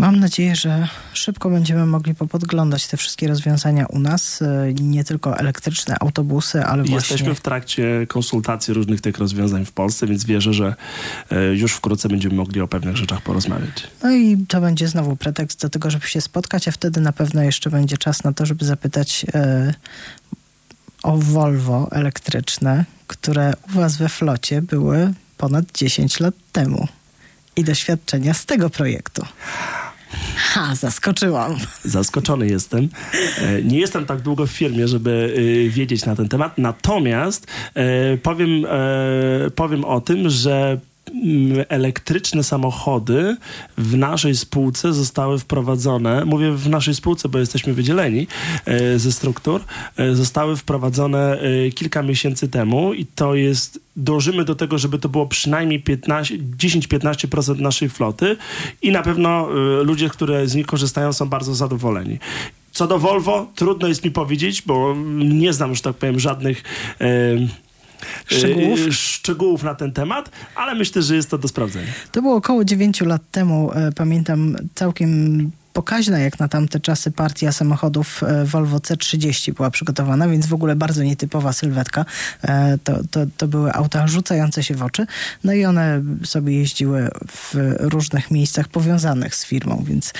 Mam 0.00 0.20
nadzieję, 0.20 0.56
że 0.56 0.88
szybko 1.12 1.50
będziemy 1.50 1.86
mogli 1.86 2.14
popodglądać 2.14 2.86
te 2.86 2.96
wszystkie 2.96 3.28
rozwiązania 3.28 3.86
u 3.86 3.98
nas. 3.98 4.42
e, 4.42 4.72
Nie 4.74 5.04
tylko 5.04 5.38
elektryczne 5.38 5.96
autobusy, 6.00 6.64
ale 6.64 6.82
właśnie... 6.82 6.94
Jesteśmy 6.96 7.34
w 7.34 7.40
trakcie 7.40 8.06
konsultacji 8.08 8.74
różnych 8.74 9.00
tych 9.00 9.18
rozwiązań 9.18 9.64
w 9.64 9.72
Polsce, 9.72 10.06
więc 10.06 10.24
wierzę, 10.24 10.54
że 10.54 10.74
e, 11.30 11.44
już 11.54 11.72
wkrótce 11.72 12.08
będziemy 12.08 12.34
mogli 12.34 12.60
o 12.60 12.68
pewnych 12.68 12.96
rzeczach 12.96 13.20
porozmawiać. 13.22 13.86
No 14.02 14.10
i 14.10 14.44
to 14.48 14.60
będzie 14.60 14.88
znowu 14.88 15.16
pretekst 15.16 15.60
do 15.62 15.70
tego, 15.70 15.90
żeby 15.90 16.06
się 16.06 16.20
spotkać, 16.20 16.68
a 16.68 16.72
wtedy 16.72 17.00
na 17.00 17.12
pewno 17.12 17.42
jeszcze 17.42 17.70
będzie 17.70 17.98
czas 17.98 18.24
na 18.24 18.32
to, 18.32 18.46
żeby 18.46 18.64
zapytać 18.64 19.26
e, 19.34 19.74
o 21.02 21.16
Volvo 21.18 21.88
elektryczne, 21.92 22.84
które 23.06 23.52
u 23.68 23.72
was 23.72 23.96
we 23.96 24.08
flocie 24.08 24.62
były 24.62 25.12
ponad 25.36 25.64
10 25.74 26.20
lat 26.20 26.34
temu. 26.52 26.88
I 27.56 27.64
doświadczenia 27.64 28.34
z 28.34 28.46
tego 28.46 28.70
projektu. 28.70 29.22
Ha, 30.36 30.74
zaskoczyłam. 30.74 31.56
Zaskoczony 31.84 32.46
jestem. 32.46 32.88
E, 33.38 33.62
Nie 33.62 33.78
jestem 33.78 34.06
tak 34.06 34.20
długo 34.20 34.46
w 34.46 34.50
firmie, 34.50 34.88
żeby 34.88 35.34
e, 35.66 35.70
wiedzieć 35.70 36.06
na 36.06 36.16
ten 36.16 36.28
temat. 36.28 36.58
Natomiast 36.58 37.46
e, 37.74 38.16
powiem, 38.16 38.50
powiem 39.54 39.84
o 39.84 40.00
tym, 40.00 40.30
że 40.30 40.80
elektryczne 41.68 42.44
samochody 42.44 43.36
w 43.78 43.96
naszej 43.96 44.36
spółce 44.36 44.92
zostały 44.92 45.38
wprowadzone, 45.38 46.24
mówię 46.24 46.52
w 46.52 46.68
naszej 46.68 46.94
spółce, 46.94 47.28
bo 47.28 47.38
jesteśmy 47.38 47.74
wydzieleni 47.74 48.26
e, 48.64 48.98
ze 48.98 49.12
struktur, 49.12 49.60
e, 49.96 50.14
zostały 50.14 50.56
wprowadzone 50.56 51.40
e, 51.40 51.70
kilka 51.70 52.02
miesięcy 52.02 52.48
temu 52.48 52.94
i 52.94 53.06
to 53.06 53.34
jest, 53.34 53.80
dążymy 53.96 54.44
do 54.44 54.54
tego, 54.54 54.78
żeby 54.78 54.98
to 54.98 55.08
było 55.08 55.26
przynajmniej 55.26 55.82
15 55.82 56.38
10-15% 56.38 57.60
naszej 57.60 57.88
floty 57.88 58.36
i 58.82 58.92
na 58.92 59.02
pewno 59.02 59.48
ludzie, 59.84 60.08
które 60.08 60.46
z 60.46 60.54
nich 60.54 60.66
korzystają 60.66 61.12
są 61.12 61.28
bardzo 61.28 61.54
zadowoleni. 61.54 62.18
Co 62.72 62.86
do 62.86 62.98
Volvo, 62.98 63.46
trudno 63.54 63.88
jest 63.88 64.04
mi 64.04 64.10
powiedzieć, 64.10 64.62
bo 64.62 64.96
nie 65.16 65.52
znam, 65.52 65.74
że 65.74 65.82
tak 65.82 65.96
powiem, 65.96 66.20
żadnych 66.20 66.62
e, 67.00 67.06
Szczegółów? 68.26 68.80
e, 68.88 68.92
szczegółów 68.92 69.62
na 69.62 69.74
ten 69.74 69.92
temat, 69.92 70.30
ale 70.54 70.74
myślę, 70.74 71.02
że 71.02 71.16
jest 71.16 71.30
to 71.30 71.38
do 71.38 71.48
sprawdzenia. 71.48 71.86
To 72.12 72.22
było 72.22 72.34
około 72.36 72.64
9 72.64 73.00
lat 73.00 73.22
temu. 73.30 73.72
E, 73.72 73.92
Pamiętam 73.92 74.56
całkiem 74.74 75.50
pokaźna 75.72 76.18
jak 76.18 76.38
na 76.38 76.48
tamte 76.48 76.80
czasy 76.80 77.10
partia 77.10 77.52
samochodów 77.52 78.22
e, 78.22 78.44
Volvo 78.44 78.78
C30 78.78 79.52
była 79.54 79.70
przygotowana, 79.70 80.28
więc 80.28 80.46
w 80.46 80.54
ogóle 80.54 80.76
bardzo 80.76 81.02
nietypowa 81.02 81.52
sylwetka. 81.52 82.04
E, 82.42 82.78
To, 82.84 83.00
to, 83.10 83.20
to 83.36 83.48
były 83.48 83.72
auta 83.72 84.06
rzucające 84.06 84.62
się 84.62 84.74
w 84.74 84.82
oczy. 84.82 85.06
No 85.44 85.52
i 85.52 85.64
one 85.64 86.02
sobie 86.24 86.58
jeździły 86.58 87.08
w 87.28 87.54
różnych 87.78 88.30
miejscach 88.30 88.68
powiązanych 88.68 89.34
z 89.34 89.44
firmą, 89.44 89.84
więc 89.86 90.12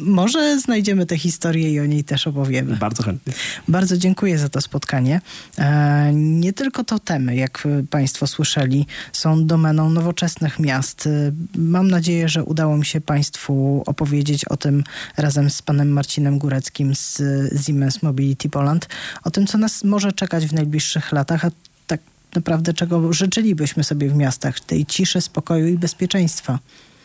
może 0.00 0.60
znajdziemy 0.60 1.06
tę 1.06 1.18
historię 1.18 1.70
i 1.72 1.80
o 1.80 1.86
niej 1.86 2.04
też 2.04 2.26
opowiemy. 2.26 2.76
Bardzo 2.76 3.02
chętnie. 3.02 3.32
Bardzo 3.68 3.96
dziękuję 3.96 4.38
za 4.38 4.48
to 4.48 4.60
spotkanie. 4.60 5.20
E, 5.58 6.10
Nie 6.14 6.52
tylko 6.52 6.84
to 6.84 6.98
temy, 6.98 7.36
jak 7.36 7.68
Państwo 7.90 8.26
słyszeli, 8.26 8.86
są 9.12 9.46
domeną 9.46 9.90
nowoczesnych 9.90 10.58
miast. 10.58 11.08
Mam 11.56 11.88
nadzieję, 11.90 12.28
że 12.28 12.44
udało 12.44 12.76
mi 12.76 12.86
się 12.86 13.00
Państwu 13.00 13.82
opowiedzieć 13.86 14.44
o 14.44 14.56
tym 14.56 14.84
razem 15.16 15.50
z 15.50 15.62
panem 15.62 15.88
Marcinem 15.88 16.38
Góreckim 16.38 16.94
z 16.94 17.22
Siemens 17.66 18.02
Mobility 18.02 18.48
Poland, 18.48 18.88
o 19.24 19.30
tym, 19.30 19.46
co 19.46 19.58
nas 19.58 19.84
może 19.84 20.12
czekać 20.12 20.46
w 20.46 20.52
najbliższych 20.52 21.12
latach, 21.12 21.44
a 21.44 21.50
tak 21.86 22.00
naprawdę 22.34 22.74
czego 22.74 23.12
życzylibyśmy 23.12 23.84
sobie 23.84 24.08
w 24.08 24.14
miastach, 24.14 24.60
tej 24.60 24.86
ciszy, 24.86 25.20
spokoju 25.20 25.66
i 25.66 25.78
bezpieczeństwa. 25.78 26.58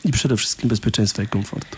I 0.06 0.12
przede 0.12 0.38
wszystkim 0.38 0.70
bezpieczeństwa 0.70 1.24
i 1.24 1.28
komfortu. 1.28 1.78